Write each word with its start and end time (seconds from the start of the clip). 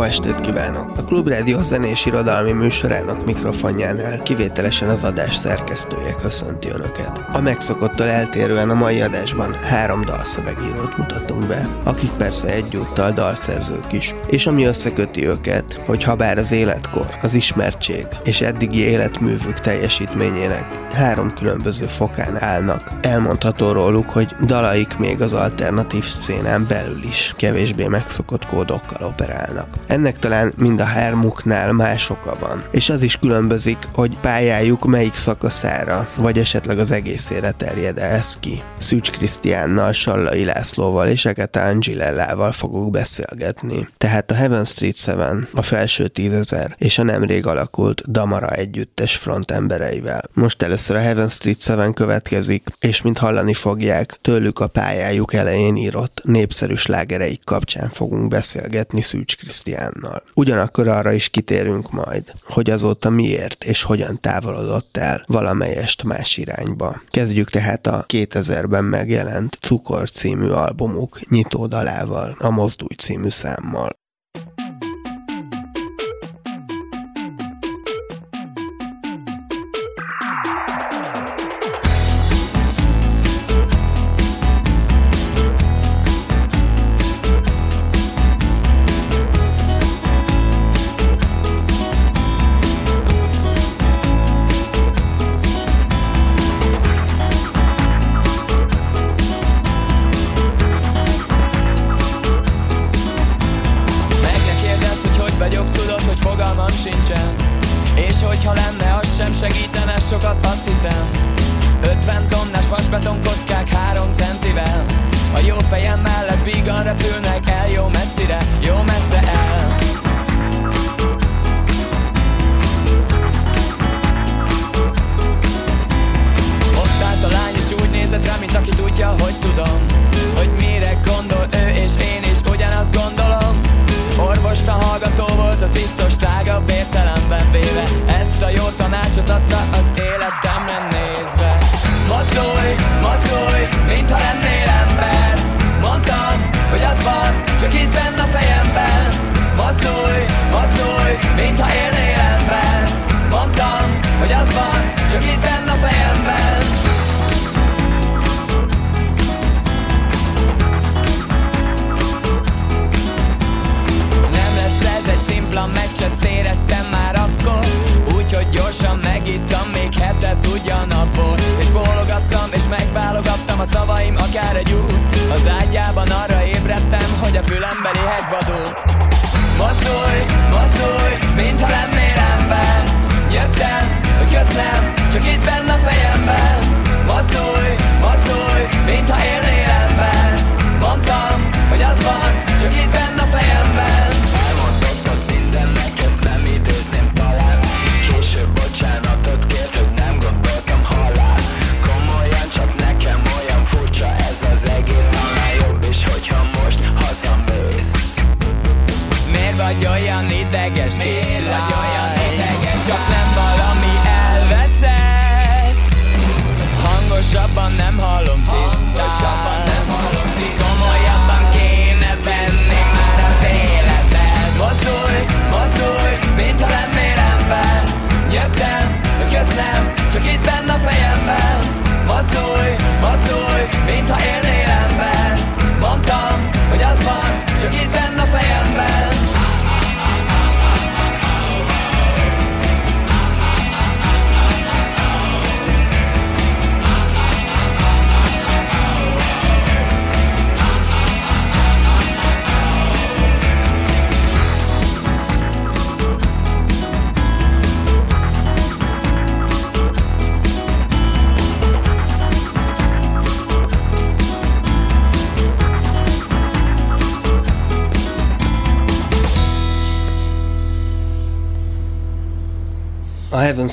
Jó 0.00 0.06
estét 0.06 0.40
kívánok! 0.40 0.92
A 0.96 1.04
Klubrádió 1.04 1.62
zenés 1.62 2.06
irodalmi 2.06 2.52
műsorának 2.52 3.24
mikrofonjánál 3.24 4.22
kivételesen 4.22 4.88
az 4.88 5.04
adás 5.04 5.34
szerkesztője 5.34 6.12
köszönti 6.12 6.68
Önöket. 6.68 7.20
A 7.32 7.40
megszokottól 7.40 8.06
eltérően 8.06 8.70
a 8.70 8.74
mai 8.74 9.00
adásban 9.00 9.54
három 9.54 10.04
dalszövegírót 10.04 10.96
mutatunk 10.96 11.46
be, 11.46 11.68
akik 11.84 12.10
persze 12.10 12.48
egyúttal 12.48 13.10
dalszerzők 13.10 13.92
is. 13.92 14.14
És 14.26 14.46
ami 14.46 14.64
összeköti 14.64 15.26
őket, 15.26 15.80
hogy 15.86 16.02
ha 16.02 16.14
bár 16.14 16.38
az 16.38 16.52
életkor, 16.52 17.06
az 17.22 17.34
ismertség 17.34 18.06
és 18.24 18.40
eddigi 18.40 18.80
életművük 18.80 19.60
teljesítményének 19.60 20.80
három 20.92 21.34
különböző 21.34 21.86
fokán 21.86 22.42
állnak, 22.42 22.90
elmondható 23.00 23.72
róluk, 23.72 24.10
hogy 24.10 24.34
dalaik 24.46 24.98
még 24.98 25.20
az 25.20 25.32
alternatív 25.32 26.04
szcénán 26.04 26.66
belül 26.68 27.02
is 27.02 27.34
kevésbé 27.36 27.86
megszokott 27.86 28.46
kódokkal 28.46 29.06
operálnak. 29.06 29.68
Ennek 29.90 30.18
talán 30.18 30.52
mind 30.56 30.80
a 30.80 30.84
hármuknál 30.84 31.72
más 31.72 32.10
oka 32.10 32.36
van. 32.40 32.64
És 32.70 32.90
az 32.90 33.02
is 33.02 33.16
különbözik, 33.16 33.78
hogy 33.92 34.18
pályájuk 34.20 34.86
melyik 34.86 35.14
szakaszára, 35.14 36.08
vagy 36.16 36.38
esetleg 36.38 36.78
az 36.78 36.90
egészére 36.90 37.50
terjed 37.50 37.98
ez 37.98 38.36
ki. 38.40 38.62
Szűcs 38.78 39.10
Krisztiánnal, 39.10 39.92
Sallai 39.92 40.44
Lászlóval 40.44 41.08
és 41.08 41.24
Agatha 41.24 41.60
Angilellával 41.60 42.52
fogok 42.52 42.90
beszélgetni. 42.90 43.88
Tehát 43.98 44.30
a 44.30 44.34
Heaven 44.34 44.64
Street 44.64 44.96
7, 45.04 45.48
a 45.52 45.62
felső 45.62 46.08
tízezer 46.08 46.74
és 46.78 46.98
a 46.98 47.02
nemrég 47.02 47.46
alakult 47.46 48.10
Damara 48.10 48.50
együttes 48.50 49.16
frontembereivel. 49.16 50.22
Most 50.32 50.62
először 50.62 50.96
a 50.96 51.00
Heaven 51.00 51.28
Street 51.28 51.62
7 51.62 51.94
következik, 51.94 52.68
és 52.80 53.02
mint 53.02 53.18
hallani 53.18 53.54
fogják, 53.54 54.18
tőlük 54.22 54.58
a 54.58 54.66
pályájuk 54.66 55.34
elején 55.34 55.76
írott 55.76 56.20
népszerű 56.24 56.74
slágereik 56.74 57.44
kapcsán 57.44 57.88
fogunk 57.88 58.28
beszélgetni 58.28 59.00
Szűcs 59.00 59.36
Krisztiánnal. 59.80 60.22
Ugyanakkor 60.34 60.88
arra 60.88 61.12
is 61.12 61.28
kitérünk 61.28 61.90
majd, 61.90 62.32
hogy 62.48 62.70
azóta 62.70 63.10
miért 63.10 63.64
és 63.64 63.82
hogyan 63.82 64.20
távolodott 64.20 64.96
el 64.96 65.24
valamelyest 65.26 66.02
más 66.02 66.36
irányba. 66.36 67.02
Kezdjük 67.10 67.50
tehát 67.50 67.86
a 67.86 68.04
2000-ben 68.08 68.84
megjelent 68.84 69.58
Cukor 69.60 70.10
című 70.10 70.48
albumuk 70.48 71.20
nyitódalával, 71.28 72.36
a 72.38 72.50
Mozdulj 72.50 72.94
című 72.94 73.28
számmal. 73.28 73.99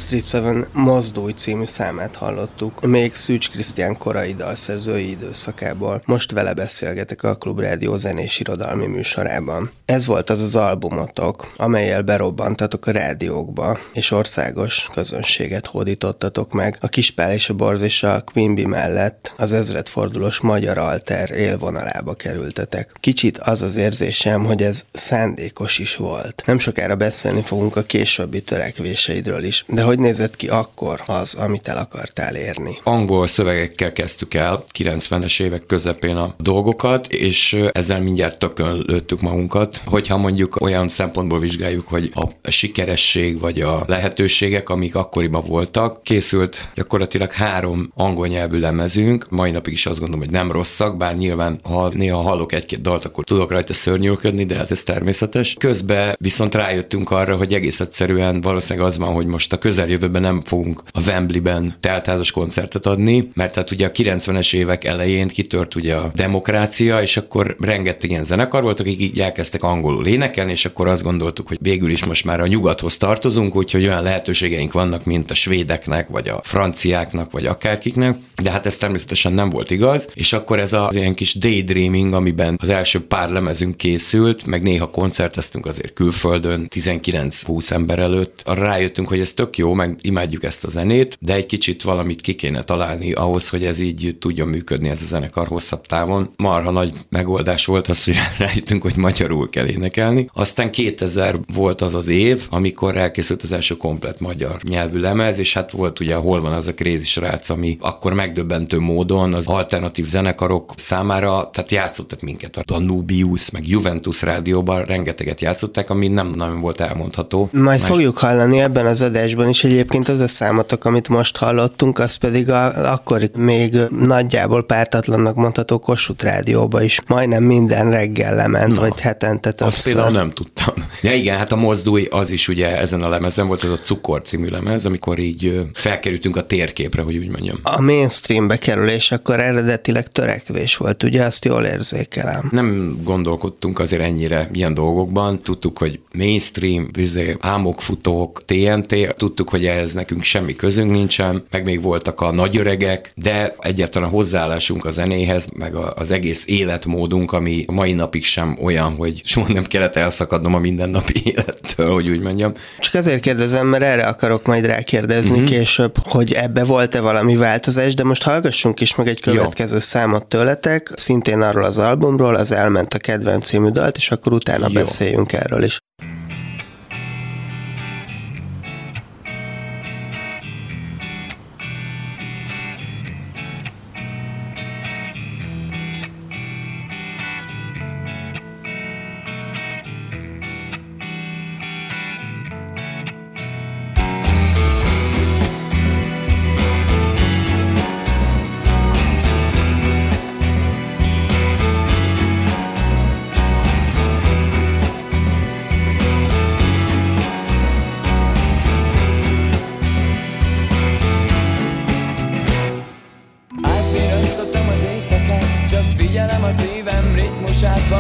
Street 0.07 0.27
Seven 0.27 0.67
Mozdói 0.73 1.33
című 1.33 1.65
számát 1.65 2.15
hallottuk, 2.15 2.81
még 2.81 3.15
Szűcs 3.15 3.49
Krisztián 3.49 3.97
korai 3.97 4.33
dalszerzői 4.33 5.09
időszakából. 5.09 6.01
Most 6.05 6.31
vele 6.31 6.53
beszélgetek 6.53 7.23
a 7.23 7.35
Klub 7.35 7.59
Rádió 7.59 7.97
zenés 7.97 8.39
irodalmi 8.39 8.85
műsorában. 8.85 9.69
Ez 9.85 10.05
volt 10.05 10.29
az 10.29 10.41
az 10.41 10.55
albumotok, 10.55 11.53
amelyel 11.57 12.01
berobbantatok 12.01 12.87
a 12.87 12.91
rádiókba, 12.91 13.79
és 13.93 14.11
országos 14.11 14.89
közönséget 14.93 15.65
hódítottatok 15.65 16.51
meg. 16.51 16.77
A 16.81 16.87
Kispál 16.87 17.33
és 17.33 17.49
a 17.49 17.53
Borz 17.53 17.81
és 17.81 18.03
a 18.03 18.21
Quimby 18.21 18.65
mellett 18.65 19.33
az 19.37 19.51
ezredfordulós 19.51 20.39
magyar 20.39 20.77
alter 20.77 21.31
élvonalába 21.31 22.13
kerültetek. 22.13 22.91
Kicsit 22.99 23.37
az 23.37 23.61
az 23.61 23.75
érzésem, 23.75 24.45
hogy 24.45 24.63
ez 24.63 24.85
szándékos 24.91 25.79
is 25.79 25.95
volt. 25.95 26.43
Nem 26.45 26.59
sokára 26.59 26.95
beszélni 26.95 27.41
fogunk 27.41 27.75
a 27.75 27.81
későbbi 27.81 28.41
törekvéseidről 28.41 29.43
is. 29.43 29.65
De 29.67 29.81
hogy 29.81 29.95
nézett 29.99 30.35
ki 30.35 30.47
akkor 30.47 31.01
az, 31.05 31.35
amit 31.35 31.67
el 31.67 31.77
akartál 31.77 32.35
érni? 32.35 32.77
Angol 32.83 33.27
szövegekkel 33.27 33.93
kezdtük 33.93 34.33
el 34.33 34.63
90-es 34.77 35.41
évek 35.41 35.65
közepén 35.65 36.15
a 36.15 36.33
dolgokat, 36.37 37.07
és 37.07 37.57
ezzel 37.71 38.01
mindjárt 38.01 38.39
tökön 38.39 38.83
lőttük 38.87 39.21
magunkat. 39.21 39.81
Hogyha 39.85 40.17
mondjuk 40.17 40.61
olyan 40.61 40.87
szempontból 40.87 41.39
vizsgáljuk, 41.39 41.87
hogy 41.87 42.11
a 42.41 42.51
sikeresség 42.51 43.39
vagy 43.39 43.61
a 43.61 43.83
lehetőségek, 43.87 44.69
amik 44.69 44.95
akkoriban 44.95 45.43
voltak, 45.47 46.03
készült 46.03 46.69
gyakorlatilag 46.75 47.31
három 47.31 47.91
angol 47.95 48.27
nyelvű 48.27 48.59
lemezünk, 48.59 49.29
mai 49.29 49.51
napig 49.51 49.73
is 49.73 49.85
azt 49.85 49.99
gondolom, 49.99 50.23
hogy 50.23 50.33
nem 50.33 50.51
rosszak, 50.51 50.97
bár 50.97 51.15
nyilván, 51.15 51.59
ha 51.63 51.89
néha 51.93 52.21
hallok 52.21 52.51
egy-két 52.51 52.81
dalt, 52.81 53.05
akkor 53.05 53.23
tudok 53.23 53.51
rajta 53.51 53.73
szörnyűködni, 53.73 54.45
de 54.45 54.55
hát 54.55 54.71
ez 54.71 54.83
természetes. 54.83 55.53
Közben 55.53 56.15
viszont 56.19 56.55
rájöttünk 56.55 57.11
arra, 57.11 57.35
hogy 57.35 57.53
egész 57.53 57.79
egyszerűen 57.79 58.41
valószínűleg 58.41 58.87
az 58.87 58.97
van, 58.97 59.13
hogy 59.13 59.25
most 59.25 59.53
a 59.53 59.57
közeljövőben 59.87 60.21
nem 60.21 60.41
fogunk 60.41 60.83
a 60.91 61.01
Wembley-ben 61.01 61.73
teltházas 61.79 62.31
koncertet 62.31 62.85
adni, 62.85 63.29
mert 63.33 63.55
hát 63.55 63.71
ugye 63.71 63.87
a 63.87 63.91
90-es 63.91 64.55
évek 64.55 64.83
elején 64.83 65.27
kitört 65.27 65.75
ugye 65.75 65.95
a 65.95 66.11
demokrácia, 66.15 67.01
és 67.01 67.17
akkor 67.17 67.55
rengeteg 67.59 68.09
ilyen 68.09 68.23
zenekar 68.23 68.63
volt, 68.63 68.79
akik 68.79 69.01
így 69.01 69.19
elkezdtek 69.19 69.63
angolul 69.63 70.07
énekelni, 70.07 70.51
és 70.51 70.65
akkor 70.65 70.87
azt 70.87 71.03
gondoltuk, 71.03 71.47
hogy 71.47 71.57
végül 71.61 71.91
is 71.91 72.05
most 72.05 72.25
már 72.25 72.39
a 72.39 72.47
nyugathoz 72.47 72.97
tartozunk, 72.97 73.55
úgyhogy 73.55 73.87
olyan 73.87 74.03
lehetőségeink 74.03 74.71
vannak, 74.71 75.05
mint 75.05 75.31
a 75.31 75.33
svédeknek, 75.33 76.07
vagy 76.07 76.27
a 76.27 76.41
franciáknak, 76.43 77.31
vagy 77.31 77.45
akárkiknek, 77.45 78.17
de 78.43 78.51
hát 78.51 78.65
ez 78.65 78.77
természetesen 78.77 79.33
nem 79.33 79.49
volt 79.49 79.69
igaz, 79.71 80.09
és 80.13 80.33
akkor 80.33 80.59
ez 80.59 80.73
az 80.73 80.95
ilyen 80.95 81.13
kis 81.13 81.35
daydreaming, 81.35 82.13
amiben 82.13 82.57
az 82.61 82.69
első 82.69 83.05
pár 83.05 83.29
lemezünk 83.29 83.77
készült, 83.77 84.45
meg 84.45 84.61
néha 84.61 84.89
koncerteztünk 84.89 85.65
azért 85.65 85.93
külföldön, 85.93 86.67
19-20 86.75 87.71
ember 87.71 87.99
előtt, 87.99 88.41
arra 88.45 88.65
rájöttünk, 88.65 89.07
hogy 89.07 89.19
ez 89.19 89.33
tök 89.33 89.57
jó, 89.57 89.73
meg 89.77 89.97
imádjuk 90.01 90.43
ezt 90.43 90.63
a 90.63 90.69
zenét, 90.69 91.17
de 91.19 91.33
egy 91.33 91.45
kicsit 91.45 91.83
valamit 91.83 92.21
ki 92.21 92.35
kéne 92.35 92.63
találni 92.63 93.11
ahhoz, 93.11 93.49
hogy 93.49 93.65
ez 93.65 93.79
így 93.79 94.15
tudjon 94.19 94.47
működni 94.47 94.89
ez 94.89 95.01
a 95.01 95.05
zenekar 95.05 95.47
hosszabb 95.47 95.85
távon. 95.85 96.29
Marha 96.37 96.71
nagy 96.71 96.93
megoldás 97.09 97.65
volt 97.65 97.87
az, 97.87 98.03
hogy 98.03 98.15
rájöttünk, 98.37 98.81
hogy 98.81 98.95
magyarul 98.95 99.49
kell 99.49 99.65
énekelni. 99.65 100.29
Aztán 100.33 100.71
2000 100.71 101.35
volt 101.53 101.81
az 101.81 101.93
az 101.93 102.07
év, 102.07 102.47
amikor 102.49 102.97
elkészült 102.97 103.43
az 103.43 103.51
első 103.51 103.77
komplet 103.77 104.19
magyar 104.19 104.61
nyelvű 104.63 104.99
lemez, 104.99 105.37
és 105.37 105.53
hát 105.53 105.71
volt 105.71 105.99
ugye 105.99 106.15
hol 106.15 106.41
van 106.41 106.53
az 106.53 106.67
a 106.67 106.73
krézi 106.73 107.05
srác, 107.05 107.49
ami 107.49 107.77
akkor 107.79 108.13
megdöbbentő 108.13 108.79
módon 108.79 109.33
az 109.33 109.47
alternatív 109.47 110.05
zenekarok 110.05 110.73
számára, 110.75 111.49
tehát 111.53 111.71
játszottak 111.71 112.21
minket 112.21 112.57
a 112.57 112.63
Danubius, 112.65 113.49
meg 113.49 113.67
Juventus 113.67 114.21
rádióban 114.21 114.83
rengeteget 114.83 115.41
játszották, 115.41 115.89
ami 115.89 116.07
nem 116.07 116.31
nagyon 116.35 116.59
volt 116.59 116.81
elmondható. 116.81 117.49
Majd 117.51 117.79
Más... 117.79 117.83
fogjuk 117.83 118.17
hallani 118.17 118.59
ebben 118.59 118.85
az 118.85 119.01
adásban 119.01 119.49
is 119.49 119.63
egyébként 119.67 120.07
az 120.07 120.19
a 120.19 120.27
számotok, 120.27 120.85
amit 120.85 121.07
most 121.07 121.37
hallottunk, 121.37 121.99
az 121.99 122.15
pedig 122.15 122.49
a, 122.49 122.91
akkor 122.91 123.21
még 123.37 123.77
nagyjából 123.89 124.65
pártatlannak 124.65 125.35
mondható 125.35 125.79
Kossuth 125.79 126.23
rádióba 126.23 126.81
is 126.81 126.99
majdnem 127.07 127.43
minden 127.43 127.89
reggel 127.89 128.35
lement, 128.35 128.75
Na, 128.75 128.79
vagy 128.79 128.99
hetente 128.99 129.51
többször. 129.51 129.67
Azt 129.67 129.83
például 129.83 130.11
nem 130.11 130.31
tudtam. 130.31 130.73
Ja 131.01 131.13
igen, 131.13 131.37
hát 131.37 131.51
a 131.51 131.55
mozdulj 131.55 132.07
az 132.11 132.29
is 132.29 132.47
ugye 132.47 132.77
ezen 132.77 133.01
a 133.01 133.09
lemezen 133.09 133.47
volt, 133.47 133.63
az 133.63 133.69
a 133.69 133.77
Cukor 133.77 134.21
című 134.21 134.47
lemez, 134.47 134.85
amikor 134.85 135.19
így 135.19 135.61
felkerültünk 135.73 136.35
a 136.35 136.45
térképre, 136.45 137.01
hogy 137.01 137.17
úgy 137.17 137.29
mondjam. 137.29 137.59
A 137.63 137.81
mainstreambe 137.81 138.57
kerülés 138.57 139.11
akkor 139.11 139.39
eredetileg 139.39 140.07
törekvés 140.07 140.77
volt, 140.77 141.03
ugye 141.03 141.23
azt 141.23 141.45
jól 141.45 141.63
érzékelem. 141.63 142.49
Nem 142.51 142.99
gondolkodtunk 143.03 143.79
azért 143.79 144.01
ennyire 144.01 144.49
ilyen 144.53 144.73
dolgokban. 144.73 145.41
Tudtuk, 145.41 145.77
hogy 145.77 145.99
mainstream, 146.13 146.89
vizé, 146.91 147.37
álmokfutók, 147.39 148.45
TNT, 148.45 149.15
tudtuk, 149.17 149.49
hogy 149.49 149.56
ehhez 149.65 149.93
nekünk 149.93 150.23
semmi 150.23 150.55
közünk 150.55 150.91
nincsen, 150.91 151.45
meg 151.51 151.63
még 151.63 151.81
voltak 151.81 152.21
a 152.21 152.31
nagyöregek, 152.31 153.11
de 153.15 153.55
egyáltalán 153.59 154.09
hozzáállásunk 154.09 154.85
a 154.85 154.89
zenéhez, 154.89 155.47
meg 155.53 155.75
az 155.75 156.11
egész 156.11 156.47
életmódunk, 156.47 157.31
ami 157.31 157.65
a 157.67 157.71
mai 157.71 157.93
napig 157.93 158.23
sem 158.23 158.57
olyan, 158.61 158.95
hogy 158.95 159.21
soha 159.23 159.53
nem 159.53 159.63
kellett 159.63 159.95
elszakadnom 159.95 160.53
a 160.53 160.59
mindennapi 160.59 161.21
élettől, 161.31 161.93
hogy 161.93 162.09
úgy 162.09 162.21
mondjam. 162.21 162.53
Csak 162.79 162.93
azért 162.93 163.21
kérdezem, 163.21 163.67
mert 163.67 163.83
erre 163.83 164.03
akarok 164.03 164.45
majd 164.45 164.65
rákérdezni 164.65 165.31
uh-huh. 165.31 165.49
később, 165.49 165.97
hogy 166.03 166.31
ebbe 166.31 166.63
volt-e 166.63 167.01
valami 167.01 167.35
változás, 167.35 167.93
de 167.93 168.03
most 168.03 168.23
hallgassunk 168.23 168.79
is 168.79 168.95
meg 168.95 169.07
egy 169.07 169.19
következő 169.19 169.73
Jó. 169.73 169.79
számot 169.79 170.25
tőletek, 170.25 170.91
szintén 170.95 171.41
arról 171.41 171.63
az 171.63 171.77
albumról, 171.77 172.35
az 172.35 172.51
Elment 172.51 172.93
a 172.93 172.97
kedvenc 172.97 173.45
című 173.45 173.69
dalt, 173.69 173.97
és 173.97 174.11
akkor 174.11 174.33
utána 174.33 174.67
Jó. 174.67 174.73
beszéljünk 174.73 175.33
erről 175.33 175.63
is. 175.63 175.79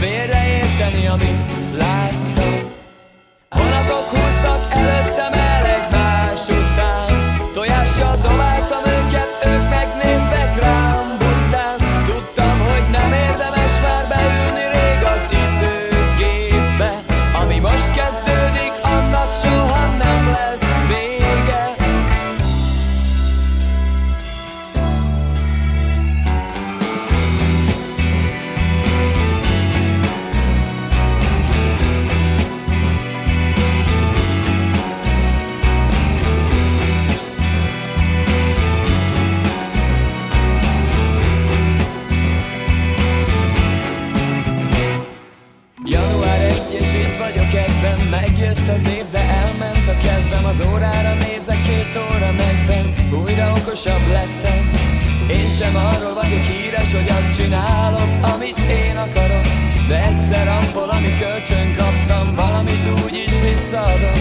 félreérteni, 0.00 1.06
amit 1.06 1.50
lát. 1.76 2.33
Okosabb 53.74 54.08
lettem. 54.08 54.70
Én 55.28 55.48
sem 55.58 55.74
arról 55.76 56.14
vagyok 56.14 56.44
híres, 56.50 56.92
hogy 56.92 57.08
azt 57.08 57.36
csinálok, 57.36 58.08
amit 58.34 58.58
én 58.58 58.96
akarok. 58.96 59.46
De 59.88 60.04
egyszer 60.04 60.48
abból, 60.48 60.90
amit 60.90 61.18
kölcsön 61.18 61.74
kaptam, 61.76 62.34
valamit 62.34 62.86
úgy 63.04 63.14
is 63.14 63.40
visszaadok 63.40 64.16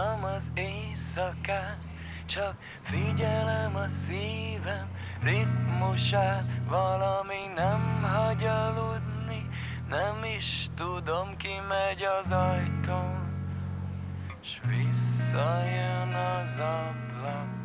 Átvirasztottam 0.00 0.24
az 0.24 0.50
éjszakát 0.54 1.78
Csak 2.26 2.54
figyelem 2.82 3.76
a 3.76 3.88
szívem 3.88 4.88
ritmusát 5.22 6.44
Valami 6.68 7.46
nem 7.54 8.02
hagy 8.02 8.44
aludni 8.44 9.48
Nem 9.88 10.24
is 10.24 10.66
tudom 10.76 11.36
ki 11.36 11.60
megy 11.68 12.02
az 12.02 12.30
ajtón 12.30 13.28
S 14.42 14.60
visszajön 14.66 16.14
az 16.14 16.56
ablakon 16.56 17.59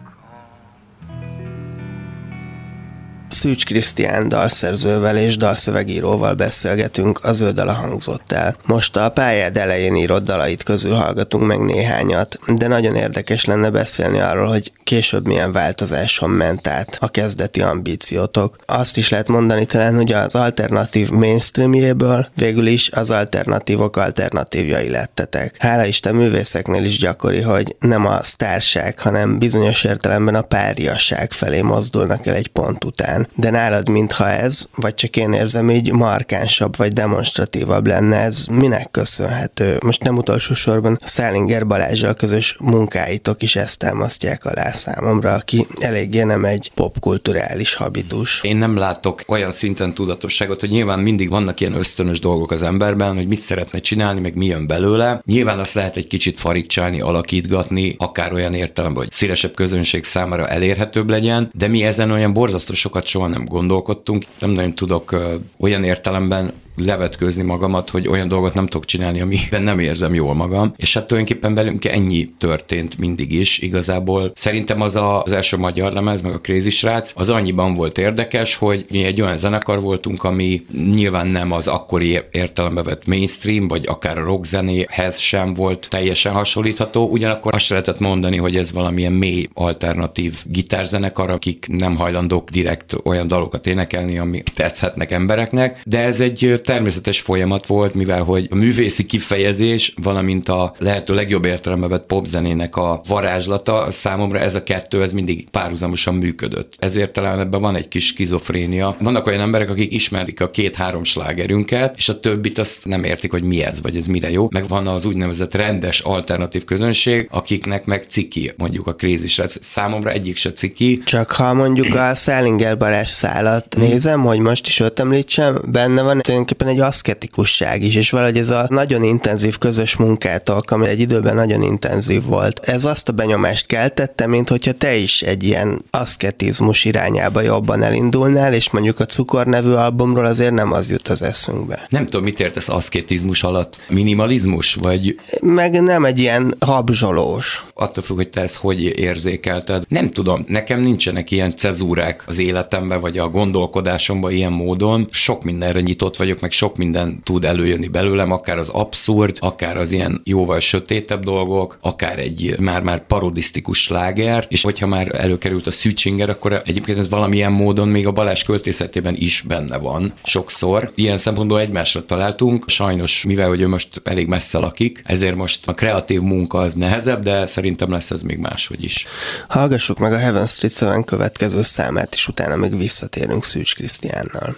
Szűcs 3.30 3.66
Krisztián 3.66 4.30
dalszerzővel 4.30 5.18
és 5.18 5.38
dalszövegíróval 5.38 6.34
beszélgetünk, 6.34 7.20
az 7.24 7.42
ő 7.42 7.52
dala 7.52 7.74
hangzott 7.74 8.32
el. 8.32 8.56
Most 8.66 8.96
a 8.96 9.10
pályád 9.10 9.58
elején 9.58 9.96
írott 9.96 10.24
dalait 10.24 10.64
közül 10.64 10.94
hallgatunk 10.94 11.46
meg 11.46 11.60
néhányat, 11.60 12.40
de 12.56 12.68
nagyon 12.68 12.96
érdekes 12.96 13.46
lenne 13.46 13.70
beszélni 13.70 14.20
arról, 14.20 14.48
hogy 14.48 14.72
később 14.84 15.28
milyen 15.28 15.52
változáson 15.52 16.30
ment 16.30 16.68
át 16.68 16.98
a 17.02 17.10
kezdeti 17.10 17.62
ambíciótok. 17.62 18.56
Azt 18.66 18.98
is 18.98 19.10
lehet 19.10 19.28
mondani 19.28 19.66
talán, 19.66 19.96
hogy 19.96 20.14
az 20.14 20.36
alternatív 20.36 21.10
mainstreamjéből 21.10 22.28
végül 22.36 22.68
is 22.68 22.92
az 22.92 23.10
alternatívok 23.10 23.98
alternatívjai 23.98 24.90
lettetek. 24.90 25.56
Hála 25.60 25.86
Isten 25.86 26.16
művészeknél 26.16 26.84
is 26.84 26.98
gyakori, 26.98 27.42
hogy 27.42 27.76
nem 27.80 28.06
a 28.06 28.24
sztárság, 28.24 29.00
hanem 29.00 29.40
bizonyos 29.40 29.84
értelemben 29.84 30.36
a 30.36 30.42
páriasság 30.42 31.32
felé 31.32 31.62
mozdulnak 31.62 32.26
el 32.26 32.36
egy 32.36 32.48
pont 32.48 32.84
után. 32.84 33.15
De 33.36 33.50
nálad 33.50 33.90
mintha 33.90 34.30
ez, 34.30 34.68
vagy 34.76 34.94
csak 34.94 35.16
én 35.18 35.34
érzem 35.34 35.70
így 35.70 35.92
markánsabb 35.92 36.78
vagy 36.78 36.94
demonstratívabb 36.94 37.88
lenne, 37.88 38.18
ez 38.18 38.46
minek 38.52 38.92
köszönhető? 38.92 39.78
Most 39.86 40.04
nem 40.04 40.18
utolsó 40.18 40.54
sorban 40.54 41.00
Szálinger 41.04 41.68
Balázsjal 41.68 42.14
közös 42.14 42.56
munkáitok 42.60 43.44
is 43.44 43.56
ezt 43.56 43.80
támasztják 43.80 44.46
alá 44.46 44.72
számomra, 44.72 45.34
aki 45.34 45.68
eléggé 45.80 46.24
nem 46.24 46.46
egy 46.46 46.72
popkulturális 46.74 47.74
habitus. 47.74 48.42
Én 48.44 48.58
nem 48.58 48.78
látok 48.78 49.24
olyan 49.28 49.52
szinten 49.52 49.94
tudatosságot, 49.94 50.60
hogy 50.60 50.70
nyilván 50.70 51.00
mindig 51.00 51.30
vannak 51.30 51.60
ilyen 51.60 51.74
ösztönös 51.74 52.20
dolgok 52.20 52.52
az 52.52 52.64
emberben, 52.64 53.16
hogy 53.16 53.28
mit 53.28 53.40
szeretne 53.40 53.80
csinálni, 53.80 54.20
meg 54.20 54.36
mi 54.36 54.46
jön 54.46 54.68
belőle. 54.68 55.22
Nyilván 55.26 55.60
azt 55.60 55.74
lehet 55.74 55.96
egy 55.96 56.08
kicsit 56.08 56.40
farigcsálni, 56.40 57.02
alakítgatni, 57.02 57.96
akár 57.98 58.34
olyan 58.34 58.54
értelemben, 58.54 59.04
hogy 59.04 59.12
szélesebb 59.12 59.54
közönség 59.54 60.04
számára 60.04 60.48
elérhetőbb 60.48 61.10
legyen, 61.10 61.52
de 61.54 61.68
mi 61.68 61.84
ezen 61.84 62.12
olyan 62.12 62.34
borzasztó 62.34 62.74
sokat 62.74 63.05
soha 63.06 63.28
nem 63.28 63.46
gondolkodtunk. 63.46 64.26
Nem 64.40 64.50
nagyon 64.50 64.74
tudok 64.74 65.16
olyan 65.60 65.84
értelemben 65.84 66.54
levetkőzni 66.76 67.44
magamat, 67.44 67.90
hogy 67.90 68.08
olyan 68.08 68.28
dolgot 68.28 68.54
nem 68.54 68.68
tudok 68.68 68.86
csinálni, 68.86 69.22
amiben 69.22 69.62
nem 69.62 69.80
érzem 69.80 70.14
jól 70.14 70.34
magam. 70.34 70.74
És 70.78 70.94
hát 70.94 71.08
tulajdonképpen 71.08 71.54
velünk 71.54 71.86
ennyi 71.86 72.30
történt 72.38 72.98
mindig 72.98 73.34
is. 73.34 73.60
Igazából 73.60 74.32
szerintem 74.36 74.82
az 74.82 74.96
a, 74.96 75.24
az 75.24 75.32
első 75.32 75.58
magyar 75.58 75.92
lemez, 75.92 76.22
meg 76.22 76.34
a 76.34 76.40
Crazy 76.40 76.70
Srác, 76.70 77.12
az 77.16 77.30
annyiban 77.30 77.76
volt 77.76 77.98
érdekes, 77.98 78.56
hogy 78.56 78.86
mi 78.90 79.04
egy 79.04 79.22
olyan 79.22 79.38
zenekar 79.38 79.82
voltunk, 79.82 80.24
ami 80.24 80.66
nyilván 80.92 81.28
nem 81.28 81.52
az 81.52 81.68
akkori 81.68 82.20
értelembe 82.32 82.84
vett 82.84 83.06
mainstream, 83.06 83.68
vagy 83.68 83.84
akár 83.88 84.18
a 84.18 84.24
rock 84.24 84.46
zenéhez 84.46 85.18
sem 85.18 85.54
volt 85.54 85.88
teljesen 85.90 86.34
hasonlítható, 86.34 87.08
ugyanakkor 87.08 87.56
azt 87.56 87.70
lehetett 87.70 88.00
mondani, 88.00 88.38
hogy 88.38 88.56
ez 88.56 88.72
valamilyen 88.72 89.12
mély 89.12 89.48
alternatív 89.54 90.44
gitárzenekar, 90.46 91.30
akik 91.30 91.66
nem 91.70 91.96
hajlandók 91.96 92.50
direkt 92.50 92.96
olyan 93.04 93.28
dalokat 93.28 93.68
énekelni, 93.68 94.18
ami 94.18 94.44
tetszhetnek 94.56 95.12
embereknek, 95.12 95.82
de 95.86 96.00
ez 96.00 96.20
egy 96.20 96.60
természetes 96.66 97.20
folyamat 97.20 97.68
volt, 97.68 97.94
mivel 97.94 98.24
hogy 98.24 98.48
a 98.52 98.56
művészi 98.56 99.06
kifejezés, 99.06 99.94
valamint 100.02 100.50
a 100.50 100.74
lehető 100.78 101.14
legjobb 101.14 101.46
értelembe 101.46 101.88
vett 101.88 102.06
popzenének 102.06 102.76
a 102.76 103.02
varázslata, 103.08 103.92
számomra 103.92 104.40
ez 104.40 104.56
a 104.56 104.64
kettő, 104.64 105.02
ez 105.02 105.14
mindig 105.14 105.50
párhuzamosan 105.50 106.16
működött. 106.16 106.76
Ezért 106.80 107.14
talán 107.14 107.40
ebben 107.40 107.62
van 107.62 107.76
egy 107.76 107.88
kis 107.88 108.06
skizofrénia. 108.06 108.96
Vannak 109.00 109.26
olyan 109.26 109.40
emberek, 109.40 109.70
akik 109.70 109.94
ismerik 109.94 110.42
a 110.42 110.50
két-három 110.50 111.04
slágerünket, 111.04 111.96
és 111.98 112.10
a 112.10 112.20
többit 112.20 112.58
azt 112.58 112.86
nem 112.86 113.04
értik, 113.04 113.32
hogy 113.32 113.44
mi 113.44 113.64
ez, 113.64 113.82
vagy 113.82 113.96
ez 113.96 114.06
mire 114.06 114.32
jó. 114.32 114.48
Meg 114.52 114.68
van 114.68 114.88
az 114.88 115.06
úgynevezett 115.06 115.54
rendes 115.54 116.00
alternatív 116.00 116.64
közönség, 116.64 117.28
akiknek 117.32 117.86
meg 117.86 118.06
ciki, 118.08 118.54
mondjuk 118.58 118.88
a 118.88 118.96
krízis. 118.96 119.42
Számomra 119.46 120.12
egyik 120.12 120.36
se 120.36 120.54
ciki. 120.54 121.02
Csak 121.06 121.32
ha 121.32 121.54
mondjuk 121.54 121.96
a 121.96 122.16
Szálinger 122.16 122.78
Balázs 122.78 123.10
szálat 123.10 123.76
nézem, 123.76 124.22
hogy 124.22 124.40
most 124.40 124.68
is 124.68 124.80
ott 124.80 125.00
említsem, 125.00 125.62
benne 125.72 126.02
van 126.02 126.22
tulajdonképpen 126.56 126.68
egy 126.68 126.94
aszketikusság 126.94 127.84
is, 127.84 127.96
és 127.96 128.10
valahogy 128.10 128.38
ez 128.38 128.50
a 128.50 128.66
nagyon 128.70 129.04
intenzív 129.04 129.58
közös 129.58 129.96
munkátok, 129.96 130.72
ami 130.72 130.88
egy 130.88 131.00
időben 131.00 131.36
nagyon 131.36 131.62
intenzív 131.62 132.24
volt, 132.24 132.60
ez 132.60 132.86
azt 132.86 133.10
a 133.10 133.12
benyomást 133.12 133.66
keltette, 133.66 134.28
mint 134.28 134.50
hogyha 134.50 134.72
te 134.72 134.96
is 134.96 135.22
egy 135.22 135.44
ilyen 135.44 135.82
aszketizmus 135.92 136.86
irányába 136.86 137.42
jobban 137.42 137.84
elindulnál, 137.84 138.54
és 138.54 138.70
mondjuk 138.72 139.00
a 139.00 139.06
Cukor 139.06 139.46
nevű 139.46 139.72
albumról 139.72 140.26
azért 140.26 140.52
nem 140.54 140.72
az 140.72 140.90
jut 140.90 141.08
az 141.08 141.22
eszünkbe. 141.22 141.86
Nem 141.90 142.04
tudom, 142.06 142.24
mit 142.24 142.40
értesz 142.40 142.70
aszkétizmus 142.70 143.44
alatt. 143.44 143.80
Minimalizmus, 143.90 144.76
vagy 144.76 145.16
Meg 145.42 145.82
nem 145.82 146.06
egy 146.06 146.20
ilyen 146.20 146.56
habzsolós. 146.60 147.66
attól 147.74 148.04
függ, 148.04 148.16
hogy 148.16 148.30
te 148.30 148.42
ezt 148.42 148.56
hogy 148.56 148.82
érzékelted. 148.84 149.84
Nem 149.88 150.12
tudom, 150.12 150.44
nekem 150.48 150.80
nincsenek 150.80 151.32
ilyen 151.32 151.50
cezúrák 151.50 152.24
az 152.28 152.38
életemben, 152.38 153.02
vagy 153.02 153.18
a 153.18 153.30
gondolkodásomban 153.30 154.32
ilyen 154.32 154.52
módon. 154.52 155.08
Sok 155.12 155.44
mindenre 155.44 155.82
nyitott 155.82 156.18
vagyok, 156.18 156.40
meg 156.46 156.54
sok 156.54 156.78
minden 156.78 157.20
tud 157.24 157.46
előjönni 157.46 157.88
belőlem, 157.88 158.32
akár 158.32 158.58
az 158.58 158.70
abszurd, 158.70 159.38
akár 159.40 159.78
az 159.78 159.92
ilyen 159.92 160.22
jóval 160.24 160.60
sötétebb 160.60 161.24
dolgok, 161.24 161.78
akár 161.82 162.20
egy 162.20 162.56
már-már 162.60 163.06
parodisztikus 163.06 163.82
sláger, 163.82 164.46
és 164.50 164.62
hogyha 164.62 164.88
már 164.88 165.16
előkerült 165.16 165.68
a 165.68 165.72
Szűcsinger, 165.72 166.30
akkor 166.30 166.62
egyébként 166.66 166.98
ez 166.98 167.10
valamilyen 167.10 167.52
módon 167.52 167.88
még 167.88 168.08
a 168.08 168.12
Balázs 168.12 168.44
költészetében 168.44 169.16
is 169.18 169.44
benne 169.48 169.78
van 169.78 170.14
sokszor. 170.24 170.92
Ilyen 170.96 171.18
szempontból 171.18 171.60
egymásra 171.60 172.06
találtunk, 172.06 172.70
sajnos, 172.70 173.24
mivel 173.24 173.48
hogy 173.48 173.62
ő 173.62 173.68
most 173.68 174.02
elég 174.04 174.28
messze 174.28 174.58
lakik, 174.58 175.02
ezért 175.06 175.36
most 175.36 175.68
a 175.68 175.74
kreatív 175.74 176.22
munka 176.22 176.58
az 176.58 176.74
nehezebb, 176.74 177.24
de 177.24 177.46
szerintem 177.46 177.92
lesz 177.92 178.12
ez 178.12 178.22
még 178.22 178.38
máshogy 178.38 178.84
is. 178.84 179.06
Hallgassuk 179.48 180.00
meg 180.00 180.14
a 180.14 180.18
Heaven 180.18 180.48
Street 180.48 180.96
7 180.96 181.06
következő 181.06 181.64
számát, 181.64 182.14
és 182.14 182.28
utána 182.28 182.56
még 182.56 182.78
visszatérünk 182.78 183.44
Szűcs 183.44 183.76
Krisztiánnal. 183.76 184.56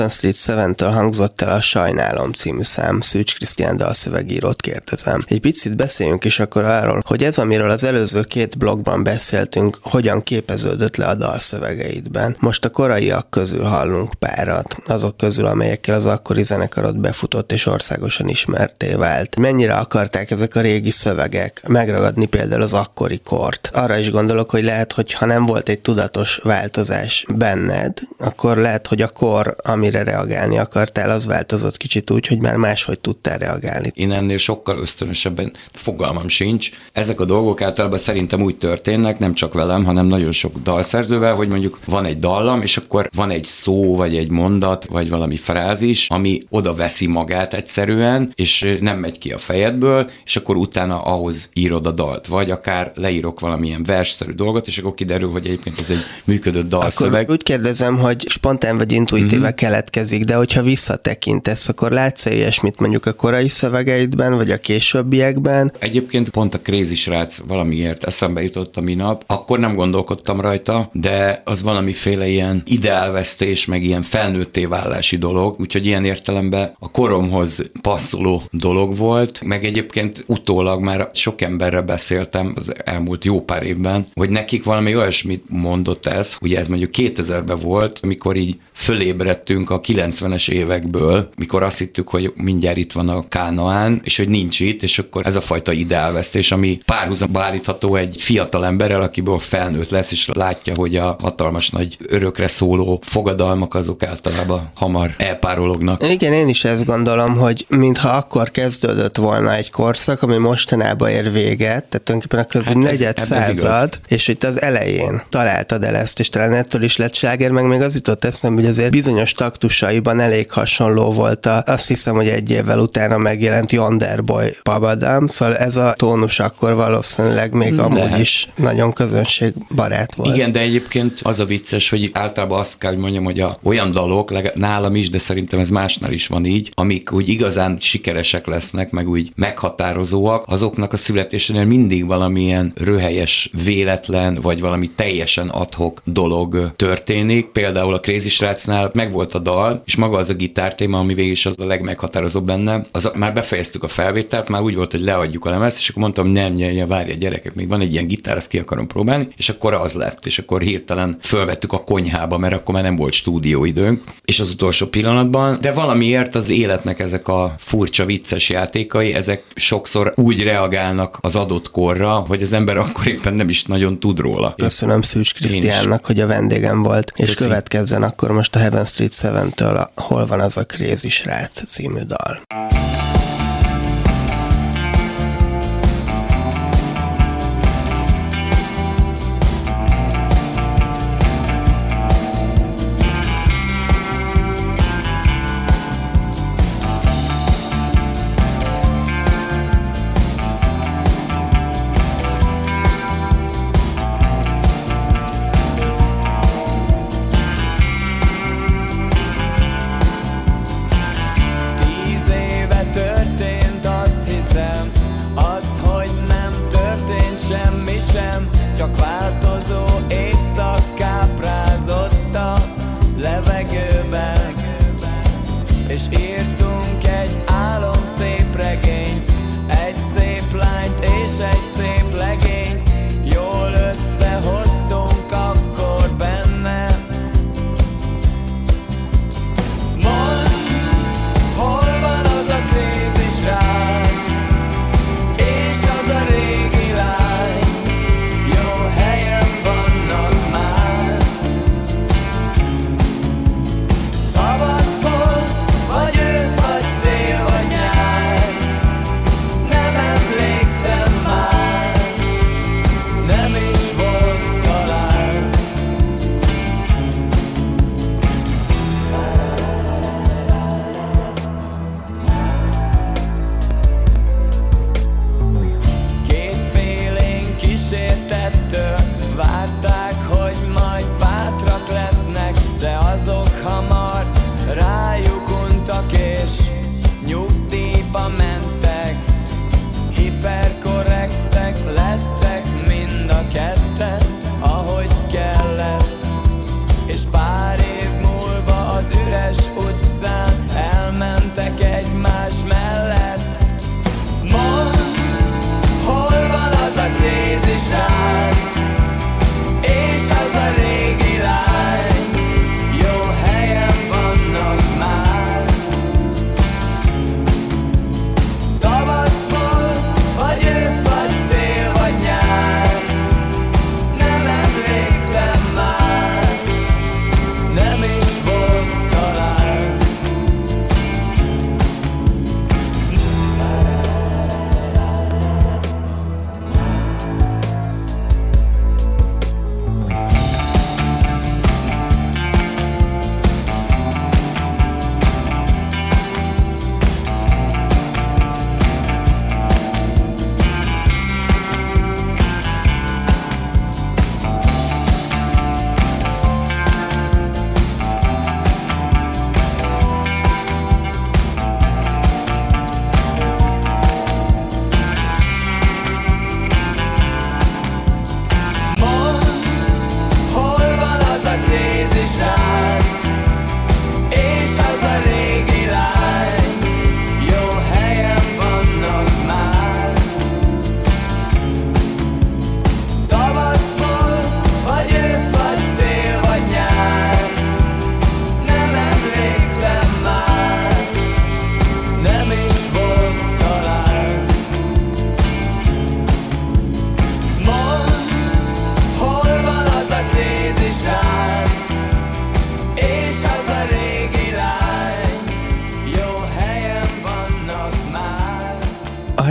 Heaven 0.00 0.16
Street 0.16 0.76
7-től 0.76 0.90
hangzott 0.92 1.40
el 1.40 1.52
a 1.52 1.60
Sajnálom 1.60 2.32
című 2.32 2.62
szám, 2.62 3.00
Szűcs 3.00 3.34
Krisztián 3.34 3.76
dalszövegírót 3.76 4.60
kérdezem. 4.60 5.24
Egy 5.26 5.40
picit 5.40 5.76
beszéljünk 5.76 6.24
is 6.24 6.40
akkor 6.40 6.64
arról, 6.64 7.02
hogy 7.06 7.22
ez, 7.22 7.38
amiről 7.38 7.70
az 7.70 7.84
előző 7.84 8.22
két 8.22 8.58
blogban 8.58 9.02
beszéltünk, 9.02 9.78
hogyan 9.82 10.22
képeződött 10.22 10.96
le 10.96 11.06
a 11.06 11.14
dalszövegeidben. 11.14 12.36
Most 12.38 12.64
a 12.64 12.70
koraiak 12.70 13.30
közül 13.30 13.62
hallunk 13.62 14.14
párat, 14.14 14.76
azok 14.86 15.16
közül, 15.16 15.46
amelyekkel 15.46 15.94
az 15.94 16.06
akkori 16.06 16.42
zenekarod 16.42 16.98
befutott 16.98 17.52
és 17.52 17.66
országosan 17.66 18.28
ismerté 18.28 18.94
vált. 18.94 19.36
Mennyire 19.36 19.74
akarták 19.74 20.30
ezek 20.30 20.54
a 20.54 20.60
régi 20.60 20.90
szövegek 20.90 21.62
megragadni 21.66 22.26
például 22.26 22.62
az 22.62 22.74
akkori 22.74 23.20
kort? 23.24 23.70
Arra 23.72 23.96
is 23.96 24.10
gondolok, 24.10 24.50
hogy 24.50 24.64
lehet, 24.64 24.92
hogy 24.92 25.12
ha 25.12 25.26
nem 25.26 25.46
volt 25.46 25.68
egy 25.68 25.80
tudatos 25.80 26.40
változás 26.42 27.24
benned, 27.28 27.98
akkor 28.18 28.56
lehet, 28.56 28.86
hogy 28.86 29.02
a 29.02 29.08
kor, 29.08 29.56
amire 29.90 30.10
reagálni 30.10 30.58
akartál, 30.58 31.10
az 31.10 31.26
változott 31.26 31.76
kicsit 31.76 32.10
úgy, 32.10 32.26
hogy 32.26 32.40
már 32.40 32.56
máshogy 32.56 33.00
tudtál 33.00 33.38
reagálni. 33.38 33.90
Én 33.94 34.12
ennél 34.12 34.36
sokkal 34.36 34.78
ösztönösebben 34.78 35.52
fogalmam 35.72 36.28
sincs. 36.28 36.70
Ezek 36.92 37.20
a 37.20 37.24
dolgok 37.24 37.62
általában 37.62 37.98
szerintem 37.98 38.42
úgy 38.42 38.56
történnek, 38.56 39.18
nem 39.18 39.34
csak 39.34 39.54
velem, 39.54 39.84
hanem 39.84 40.06
nagyon 40.06 40.32
sok 40.32 40.58
dalszerzővel, 40.62 41.34
hogy 41.34 41.48
mondjuk 41.48 41.78
van 41.84 42.04
egy 42.04 42.18
dallam, 42.18 42.62
és 42.62 42.76
akkor 42.76 43.08
van 43.14 43.30
egy 43.30 43.44
szó, 43.44 43.96
vagy 43.96 44.16
egy 44.16 44.30
mondat, 44.30 44.84
vagy 44.84 45.08
valami 45.08 45.36
frázis, 45.36 46.08
ami 46.08 46.42
oda 46.48 46.74
veszi 46.74 47.06
magát 47.06 47.54
egyszerűen, 47.54 48.32
és 48.34 48.76
nem 48.80 48.98
megy 48.98 49.18
ki 49.18 49.30
a 49.32 49.38
fejedből, 49.38 50.10
és 50.24 50.36
akkor 50.36 50.56
utána 50.56 51.02
ahhoz 51.02 51.48
írod 51.52 51.86
a 51.86 51.90
dalt. 51.90 52.26
Vagy 52.26 52.50
akár 52.50 52.92
leírok 52.94 53.40
valamilyen 53.40 53.82
versszerű 53.82 54.32
dolgot, 54.32 54.66
és 54.66 54.78
akkor 54.78 54.94
kiderül, 54.94 55.30
hogy 55.30 55.46
egyébként 55.46 55.78
ez 55.78 55.90
egy 55.90 56.02
működő 56.24 56.62
dalszöveg. 56.62 57.22
Akkor 57.22 57.34
úgy 57.34 57.42
kérdezem, 57.42 57.98
hogy 57.98 58.28
spontán 58.28 58.76
vagy 58.76 58.92
intuitíve 58.92 59.36
uh-huh 59.36 59.48
keletkezik, 59.70 60.24
de 60.24 60.34
hogyha 60.34 60.62
visszatekintesz, 60.62 61.68
akkor 61.68 61.90
látsz 61.90 62.26
-e 62.26 62.34
ilyesmit 62.34 62.80
mondjuk 62.80 63.06
a 63.06 63.12
korai 63.12 63.48
szövegeidben, 63.48 64.36
vagy 64.36 64.50
a 64.50 64.56
későbbiekben? 64.56 65.72
Egyébként 65.78 66.28
pont 66.28 66.54
a 66.54 66.60
Crazy 66.60 66.94
srác 66.94 67.36
valamiért 67.46 68.04
eszembe 68.04 68.42
jutott 68.42 68.76
a 68.76 68.80
minap, 68.80 69.24
akkor 69.26 69.58
nem 69.58 69.74
gondolkodtam 69.74 70.40
rajta, 70.40 70.90
de 70.92 71.42
az 71.44 71.62
valamiféle 71.62 72.28
ilyen 72.28 72.62
ideálvesztés, 72.66 73.66
meg 73.66 73.82
ilyen 73.82 74.02
felnőtté 74.02 74.64
válási 74.64 75.16
dolog, 75.16 75.60
úgyhogy 75.60 75.86
ilyen 75.86 76.04
értelemben 76.04 76.74
a 76.78 76.90
koromhoz 76.90 77.62
passzoló 77.80 78.42
dolog 78.50 78.96
volt, 78.96 79.40
meg 79.44 79.64
egyébként 79.64 80.24
utólag 80.26 80.80
már 80.80 81.10
sok 81.12 81.40
emberre 81.40 81.80
beszéltem 81.80 82.52
az 82.56 82.72
elmúlt 82.84 83.24
jó 83.24 83.40
pár 83.40 83.62
évben, 83.62 84.06
hogy 84.14 84.30
nekik 84.30 84.64
valami 84.64 84.96
olyasmit 84.96 85.44
mondott 85.48 86.06
ez, 86.06 86.36
ugye 86.40 86.58
ez 86.58 86.68
mondjuk 86.68 86.90
2000-ben 86.96 87.58
volt, 87.58 88.00
amikor 88.02 88.36
így 88.36 88.56
fölébredtünk 88.72 89.59
a 89.68 89.80
90-es 89.80 90.50
évekből, 90.50 91.28
mikor 91.36 91.62
azt 91.62 91.78
hittük, 91.78 92.08
hogy 92.08 92.32
mindjárt 92.34 92.76
itt 92.76 92.92
van 92.92 93.08
a 93.08 93.28
Kánaán, 93.28 94.00
és 94.04 94.16
hogy 94.16 94.28
nincs 94.28 94.60
itt, 94.60 94.82
és 94.82 94.98
akkor 94.98 95.26
ez 95.26 95.36
a 95.36 95.40
fajta 95.40 95.72
ideálvesztés, 95.72 96.52
ami 96.52 96.80
párhuzamba 96.84 97.42
állítható 97.42 97.96
egy 97.96 98.16
fiatal 98.18 98.64
emberrel, 98.64 99.02
akiből 99.02 99.38
felnőtt 99.38 99.90
lesz, 99.90 100.10
és 100.10 100.30
látja, 100.34 100.74
hogy 100.74 100.96
a 100.96 101.16
hatalmas 101.20 101.70
nagy 101.70 101.96
örökre 102.06 102.48
szóló 102.48 103.00
fogadalmak 103.06 103.74
azok 103.74 104.02
általában 104.02 104.70
hamar 104.74 105.14
elpárolognak. 105.18 106.08
Igen, 106.08 106.32
én 106.32 106.48
is 106.48 106.64
ezt 106.64 106.84
gondolom, 106.84 107.36
hogy 107.36 107.66
mintha 107.68 108.08
akkor 108.08 108.50
kezdődött 108.50 109.16
volna 109.16 109.54
egy 109.54 109.70
korszak, 109.70 110.22
ami 110.22 110.36
mostanában 110.36 111.10
ér 111.10 111.32
véget, 111.32 111.84
tehát 111.84 112.02
tulajdonképpen 112.04 112.38
akkor 112.38 112.62
hát 112.64 112.76
negyed 112.76 113.18
ez, 113.18 113.24
század, 113.26 114.00
és 114.08 114.28
itt 114.28 114.44
az 114.44 114.60
elején 114.60 115.22
találtad 115.28 115.82
el 115.82 115.96
ezt, 115.96 116.20
és 116.20 116.28
talán 116.28 116.52
ettől 116.52 116.82
is 116.82 116.96
lett 116.96 117.14
sláger, 117.14 117.50
meg 117.50 117.64
még 117.64 117.80
az 117.80 117.94
jutott 117.94 118.24
eszembe, 118.24 118.60
hogy 118.60 118.70
azért 118.70 118.90
bizonyos 118.90 119.32
taktusaiban 119.50 120.20
elég 120.20 120.50
hasonló 120.50 121.12
volt 121.12 121.46
a, 121.46 121.62
azt 121.66 121.88
hiszem, 121.88 122.14
hogy 122.14 122.28
egy 122.28 122.50
évvel 122.50 122.78
utána 122.78 123.18
megjelent 123.18 123.72
Yonderboy 123.72 124.56
Babadam, 124.62 125.26
szóval 125.26 125.56
ez 125.56 125.76
a 125.76 125.94
tónus 125.96 126.38
akkor 126.40 126.74
valószínűleg 126.74 127.52
még 127.52 127.74
de. 127.74 127.82
amúgy 127.82 128.18
is 128.20 128.48
nagyon 128.56 128.92
közönségbarát 128.92 130.14
volt. 130.14 130.34
Igen, 130.34 130.52
de 130.52 130.60
egyébként 130.60 131.20
az 131.22 131.40
a 131.40 131.44
vicces, 131.44 131.90
hogy 131.90 132.10
általában 132.12 132.58
azt 132.58 132.78
kell, 132.78 132.90
hogy 132.90 133.00
mondjam, 133.00 133.24
hogy 133.24 133.40
a, 133.40 133.56
olyan 133.62 133.90
dalok, 133.90 134.54
nálam 134.54 134.94
is, 134.94 135.10
de 135.10 135.18
szerintem 135.18 135.58
ez 135.58 135.68
másnál 135.68 136.12
is 136.12 136.26
van 136.26 136.44
így, 136.44 136.72
amik 136.74 137.12
úgy 137.12 137.28
igazán 137.28 137.76
sikeresek 137.80 138.46
lesznek, 138.46 138.90
meg 138.90 139.08
úgy 139.08 139.32
meghatározóak, 139.34 140.44
azoknak 140.46 140.92
a 140.92 140.96
születésénél 140.96 141.64
mindig 141.64 142.06
valamilyen 142.06 142.72
röhelyes 142.74 143.50
véletlen, 143.64 144.38
vagy 144.42 144.60
valami 144.60 144.90
teljesen 144.90 145.48
adhok 145.48 146.02
dolog 146.04 146.72
történik. 146.76 147.46
Például 147.46 147.94
a 147.94 148.00
Crazy 148.00 148.28
Srácnál 148.28 148.90
megvolt 148.94 149.34
a 149.34 149.38
dal, 149.40 149.82
és 149.84 149.96
maga 149.96 150.18
az 150.18 150.28
a 150.28 150.34
gitár 150.34 150.74
téma, 150.74 150.98
ami 150.98 151.14
végig 151.14 151.30
is 151.30 151.46
az 151.46 151.54
a 151.58 151.64
legmeghatározóbb 151.64 152.46
benne. 152.46 152.86
Az, 152.92 153.10
már 153.14 153.34
befejeztük 153.34 153.82
a 153.82 153.88
felvételt, 153.88 154.48
már 154.48 154.62
úgy 154.62 154.74
volt, 154.74 154.90
hogy 154.90 155.00
leadjuk 155.00 155.44
a 155.44 155.50
lemezt, 155.50 155.78
és 155.78 155.88
akkor 155.88 156.02
mondtam, 156.02 156.26
nem, 156.26 156.52
nem, 156.52 156.88
várja 156.88 157.14
gyerekek, 157.14 157.54
még 157.54 157.68
van 157.68 157.80
egy 157.80 157.92
ilyen 157.92 158.06
gitár, 158.06 158.36
azt 158.36 158.48
ki 158.48 158.58
akarom 158.58 158.86
próbálni, 158.86 159.28
és 159.36 159.48
akkor 159.48 159.74
az 159.74 159.92
lett, 159.92 160.26
és 160.26 160.38
akkor 160.38 160.60
hirtelen 160.60 161.16
fölvettük 161.22 161.72
a 161.72 161.84
konyhába, 161.84 162.38
mert 162.38 162.54
akkor 162.54 162.74
már 162.74 162.82
nem 162.82 162.96
volt 162.96 163.12
stúdióidőnk, 163.12 164.02
és 164.24 164.40
az 164.40 164.50
utolsó 164.50 164.86
pillanatban, 164.86 165.58
de 165.60 165.72
valamiért 165.72 166.34
az 166.34 166.48
életnek 166.48 167.00
ezek 167.00 167.28
a 167.28 167.54
furcsa 167.58 168.04
vicces 168.04 168.48
játékai, 168.48 169.12
ezek 169.14 169.42
sokszor 169.54 170.12
úgy 170.16 170.42
reagálnak 170.42 171.18
az 171.20 171.36
adott 171.36 171.70
korra, 171.70 172.12
hogy 172.12 172.42
az 172.42 172.52
ember 172.52 172.76
akkor 172.76 173.06
éppen 173.06 173.34
nem 173.34 173.48
is 173.48 173.64
nagyon 173.64 174.00
tud 174.00 174.18
róla. 174.18 174.52
Köszönöm 174.56 175.02
Szűcs 175.02 175.34
Krisztiánnak, 175.34 176.06
hogy 176.06 176.20
a 176.20 176.26
vendégem 176.26 176.82
volt, 176.82 177.12
és 177.16 177.26
Köszi. 177.26 177.42
következzen 177.42 178.02
akkor 178.02 178.30
most 178.30 178.56
a 178.56 178.58
Heaven 178.58 178.84
Street 178.84 179.12
7-től 179.32 179.88
a 179.94 180.00
Hol 180.00 180.26
van 180.26 180.40
az 180.40 180.56
a 180.56 180.64
Crazy 180.64 181.08
srác 181.08 181.64
című 181.64 182.02
dal. 182.02 182.40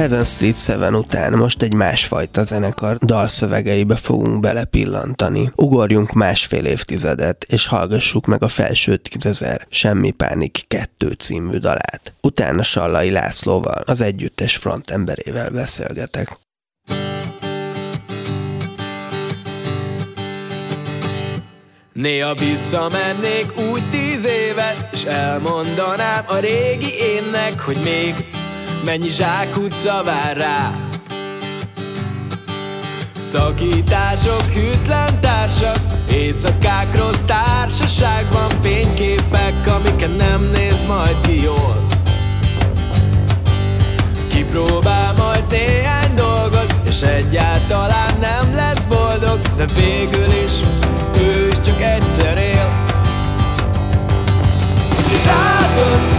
Heaven 0.10 0.26
Street 0.26 0.56
Seven 0.56 0.96
után 0.96 1.34
most 1.34 1.62
egy 1.62 1.74
másfajta 1.74 2.44
zenekar 2.44 2.98
dalszövegeibe 2.98 3.96
fogunk 3.96 4.40
belepillantani. 4.40 5.52
Ugorjunk 5.56 6.12
másfél 6.12 6.66
évtizedet, 6.66 7.44
és 7.50 7.68
hallgassuk 7.68 8.26
meg 8.26 8.44
a 8.44 8.48
felső 8.48 8.96
tízezer 8.96 9.68
Semmi 9.70 10.12
Pánik 10.12 10.64
2 10.68 11.08
című 11.10 11.58
dalát. 11.58 12.14
Utána 12.22 12.64
Sallai 12.64 13.12
Lászlóval, 13.12 13.82
az 13.86 14.02
együttes 14.02 14.56
frontemberével 14.56 15.50
beszélgetek. 15.50 16.38
Néha 21.94 22.34
visszamennék 22.34 23.58
úgy 23.72 23.90
tíz 23.90 24.24
évet 24.26 24.90
És 24.92 25.04
elmondanám 25.04 26.24
a 26.28 26.38
régi 26.38 26.94
énnek 27.00 27.60
Hogy 27.60 27.78
még 27.84 28.39
mennyi 28.86 29.10
zsákutca 29.10 30.04
vár 30.04 30.38
rá? 30.38 30.72
Szakítások, 33.20 34.42
hűtlen 34.42 35.20
társak 35.20 35.78
Éjszakák 36.12 36.98
rossz 36.98 37.22
társaságban 37.26 38.50
Fényképek, 38.62 39.54
amiket 39.68 40.18
nem 40.18 40.50
néz 40.54 40.84
majd 40.88 41.22
ki 41.22 41.44
jól. 41.44 41.86
Kipróbál 44.28 45.14
majd 45.18 45.44
néhány 45.50 46.14
dolgot 46.16 46.76
És 46.84 47.02
egyáltalán 47.02 48.20
nem 48.20 48.54
lesz 48.56 48.84
boldog 48.88 49.40
De 49.56 49.66
végül 49.66 50.32
is 50.46 50.54
ő 51.20 51.48
is 51.48 51.62
csak 51.62 51.82
egyszer 51.82 52.38
él. 52.38 52.84
És 55.12 55.24
látod, 55.24 56.19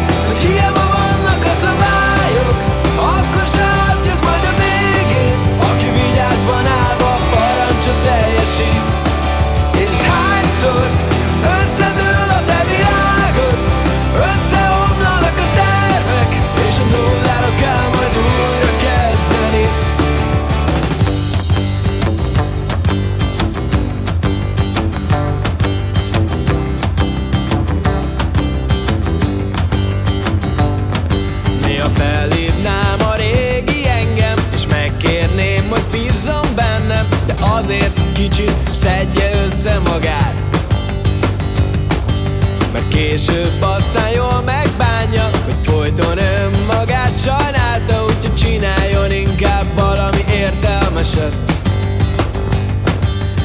hányszor 10.61 10.89
összedől 11.43 12.29
a 12.29 12.45
te 12.47 12.65
világod 12.71 13.59
Összeomlanak 14.15 15.37
a 15.37 15.49
tervek 15.55 16.33
És 16.69 16.77
a 16.79 16.85
nullára 16.91 17.55
kell 17.61 17.89
majd 17.95 18.15
újra 18.17 18.73
kezdeni. 18.85 19.69
Néha 31.63 31.89
felhívnám 31.95 33.01
a 33.01 33.15
régi 33.15 33.89
engem 33.89 34.37
És 34.55 34.67
megkérném, 34.71 35.69
hogy 35.69 35.85
bízzon 35.91 36.47
bennem 36.55 37.09
De 37.27 37.35
azért 37.41 38.01
kicsit 38.13 38.53
szedje 38.71 39.31
össze 39.45 39.79
magát 39.79 40.30
később 43.01 43.63
aztán 43.63 44.11
jól 44.11 44.43
megbánja 44.45 45.31
Hogy 45.45 45.57
folyton 45.63 46.19
önmagát 46.19 47.19
sajnálta 47.19 48.05
Úgyhogy 48.05 48.35
csináljon 48.35 49.11
inkább 49.13 49.79
valami 49.79 50.25
értelmeset. 50.33 51.35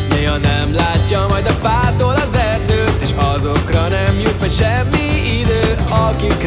Néha 0.10 0.38
nem 0.38 0.74
látja 0.74 1.26
majd 1.30 1.46
a 1.46 1.68
fától 1.68 2.14
az 2.14 2.38
erdőt 2.38 3.02
És 3.02 3.10
azokra 3.16 3.88
nem 3.88 4.20
jut 4.20 4.40
majd 4.40 4.52
semmi 4.52 5.40
idő 5.40 5.78
Akikre 5.90 6.45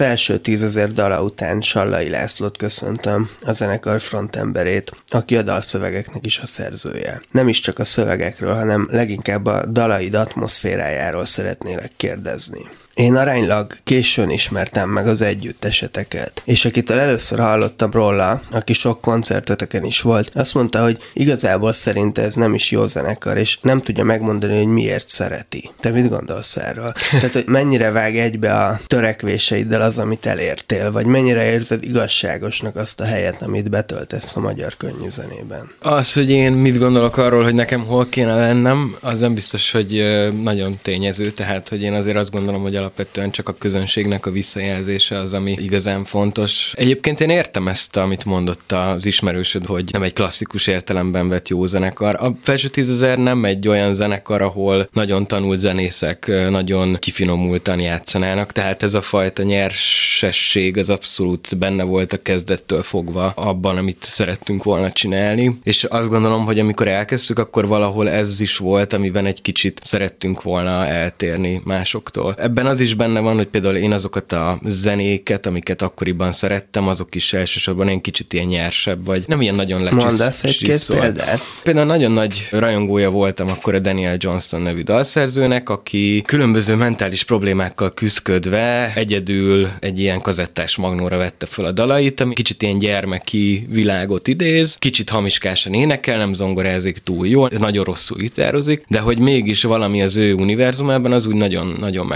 felső 0.00 0.38
tízezer 0.38 0.92
dala 0.92 1.22
után 1.22 1.60
Sallai 1.60 2.08
Lászlót 2.08 2.56
köszöntöm, 2.56 3.30
a 3.40 3.52
zenekar 3.52 4.00
frontemberét, 4.00 4.90
aki 5.08 5.36
a 5.36 5.42
dalszövegeknek 5.42 6.26
is 6.26 6.38
a 6.38 6.46
szerzője. 6.46 7.20
Nem 7.30 7.48
is 7.48 7.60
csak 7.60 7.78
a 7.78 7.84
szövegekről, 7.84 8.54
hanem 8.54 8.88
leginkább 8.90 9.46
a 9.46 9.66
dalaid 9.66 10.14
atmoszférájáról 10.14 11.24
szeretnélek 11.24 11.90
kérdezni. 11.96 12.60
Én 13.00 13.16
aránylag 13.16 13.76
későn 13.84 14.30
ismertem 14.30 14.88
meg 14.90 15.06
az 15.06 15.20
együtteseteket, 15.20 16.42
és 16.44 16.64
akitől 16.64 16.98
először 16.98 17.38
hallottam 17.38 17.90
róla, 17.90 18.42
aki 18.50 18.72
sok 18.72 19.00
koncerteteken 19.00 19.84
is 19.84 20.00
volt, 20.00 20.30
azt 20.34 20.54
mondta, 20.54 20.82
hogy 20.82 20.98
igazából 21.12 21.72
szerinte 21.72 22.22
ez 22.22 22.34
nem 22.34 22.54
is 22.54 22.70
jó 22.70 22.86
zenekar, 22.86 23.36
és 23.36 23.58
nem 23.62 23.80
tudja 23.80 24.04
megmondani, 24.04 24.56
hogy 24.56 24.66
miért 24.66 25.08
szereti. 25.08 25.70
Te 25.80 25.90
mit 25.90 26.08
gondolsz 26.08 26.56
erről? 26.56 26.92
Tehát, 27.10 27.32
hogy 27.32 27.46
mennyire 27.46 27.90
vág 27.90 28.18
egybe 28.18 28.54
a 28.54 28.80
törekvéseiddel 28.86 29.80
az, 29.80 29.98
amit 29.98 30.26
elértél, 30.26 30.92
vagy 30.92 31.06
mennyire 31.06 31.52
érzed 31.52 31.82
igazságosnak 31.82 32.76
azt 32.76 33.00
a 33.00 33.04
helyet, 33.04 33.42
amit 33.42 33.70
betöltesz 33.70 34.36
a 34.36 34.40
magyar 34.40 34.76
könnyű 34.76 35.08
zenében? 35.08 35.70
Az, 35.78 36.12
hogy 36.12 36.30
én 36.30 36.52
mit 36.52 36.78
gondolok 36.78 37.16
arról, 37.16 37.42
hogy 37.44 37.54
nekem 37.54 37.84
hol 37.84 38.08
kéne 38.08 38.34
lennem, 38.34 38.96
az 39.00 39.20
nem 39.20 39.34
biztos, 39.34 39.70
hogy 39.70 40.04
nagyon 40.42 40.78
tényező, 40.82 41.30
tehát 41.30 41.68
hogy 41.68 41.82
én 41.82 41.92
azért 41.92 42.16
azt 42.16 42.30
gondolom, 42.30 42.62
hogy 42.62 42.76
alapvetően 42.90 43.30
csak 43.30 43.48
a 43.48 43.52
közönségnek 43.52 44.26
a 44.26 44.30
visszajelzése 44.30 45.18
az, 45.18 45.32
ami 45.32 45.56
igazán 45.58 46.04
fontos. 46.04 46.72
Egyébként 46.76 47.20
én 47.20 47.30
értem 47.30 47.68
ezt, 47.68 47.96
amit 47.96 48.24
mondott 48.24 48.72
az 48.72 49.06
ismerősöd, 49.06 49.66
hogy 49.66 49.84
nem 49.92 50.02
egy 50.02 50.12
klasszikus 50.12 50.66
értelemben 50.66 51.28
vett 51.28 51.48
jó 51.48 51.66
zenekar. 51.66 52.16
A 52.20 52.36
felső 52.42 52.68
tízezer 52.68 53.18
nem 53.18 53.44
egy 53.44 53.68
olyan 53.68 53.94
zenekar, 53.94 54.42
ahol 54.42 54.88
nagyon 54.92 55.26
tanult 55.26 55.60
zenészek 55.60 56.32
nagyon 56.50 56.96
kifinomultan 56.98 57.80
játszanának, 57.80 58.52
tehát 58.52 58.82
ez 58.82 58.94
a 58.94 59.02
fajta 59.02 59.42
nyersesség 59.42 60.76
az 60.76 60.88
abszolút 60.88 61.58
benne 61.58 61.82
volt 61.82 62.12
a 62.12 62.22
kezdettől 62.22 62.82
fogva 62.82 63.26
abban, 63.26 63.76
amit 63.76 64.04
szerettünk 64.10 64.62
volna 64.62 64.92
csinálni, 64.92 65.58
és 65.62 65.84
azt 65.84 66.08
gondolom, 66.08 66.44
hogy 66.44 66.58
amikor 66.58 66.88
elkezdtük, 66.88 67.38
akkor 67.38 67.66
valahol 67.66 68.10
ez 68.10 68.40
is 68.40 68.56
volt, 68.56 68.92
amiben 68.92 69.26
egy 69.26 69.42
kicsit 69.42 69.80
szerettünk 69.84 70.42
volna 70.42 70.86
eltérni 70.86 71.60
másoktól. 71.64 72.34
Ebben 72.38 72.66
az 72.70 72.80
is 72.80 72.94
benne 72.94 73.20
van, 73.20 73.36
hogy 73.36 73.46
például 73.46 73.76
én 73.76 73.92
azokat 73.92 74.32
a 74.32 74.58
zenéket, 74.66 75.46
amiket 75.46 75.82
akkoriban 75.82 76.32
szerettem, 76.32 76.88
azok 76.88 77.14
is 77.14 77.32
elsősorban 77.32 77.88
egy 77.88 78.00
kicsit 78.00 78.32
ilyen 78.32 78.46
nyersebb, 78.46 79.06
vagy 79.06 79.24
nem 79.26 79.40
ilyen 79.40 79.54
nagyon 79.54 79.82
lecsiszolt. 79.82 80.08
Mondasz 80.08 80.44
egy-két 80.44 80.86
példát? 80.86 81.40
Például 81.62 81.86
nagyon 81.86 82.12
nagy 82.12 82.48
rajongója 82.50 83.10
voltam 83.10 83.48
akkor 83.48 83.74
a 83.74 83.78
Daniel 83.78 84.16
Johnston 84.18 84.60
nevű 84.60 84.82
dalszerzőnek, 84.82 85.68
aki 85.68 86.22
különböző 86.26 86.74
mentális 86.74 87.24
problémákkal 87.24 87.94
küzdködve 87.94 88.92
egyedül 88.94 89.68
egy 89.80 89.98
ilyen 89.98 90.20
kazettás 90.20 90.76
magnóra 90.76 91.16
vette 91.16 91.46
fel 91.46 91.64
a 91.64 91.72
dalait, 91.72 92.20
ami 92.20 92.34
kicsit 92.34 92.62
ilyen 92.62 92.78
gyermeki 92.78 93.66
világot 93.70 94.28
idéz, 94.28 94.76
kicsit 94.78 95.10
hamiskásan 95.10 95.74
énekel, 95.74 96.18
nem 96.18 96.34
zongorázik 96.34 96.98
túl 96.98 97.26
jól, 97.26 97.50
nagyon 97.58 97.84
rosszul 97.84 98.16
gitározik, 98.18 98.84
de 98.88 99.00
hogy 99.00 99.18
mégis 99.18 99.62
valami 99.62 100.02
az 100.02 100.16
ő 100.16 100.34
univerzumában 100.34 101.12
az 101.12 101.26
úgy 101.26 101.34
nagyon, 101.34 101.76
nagyon 101.80 102.06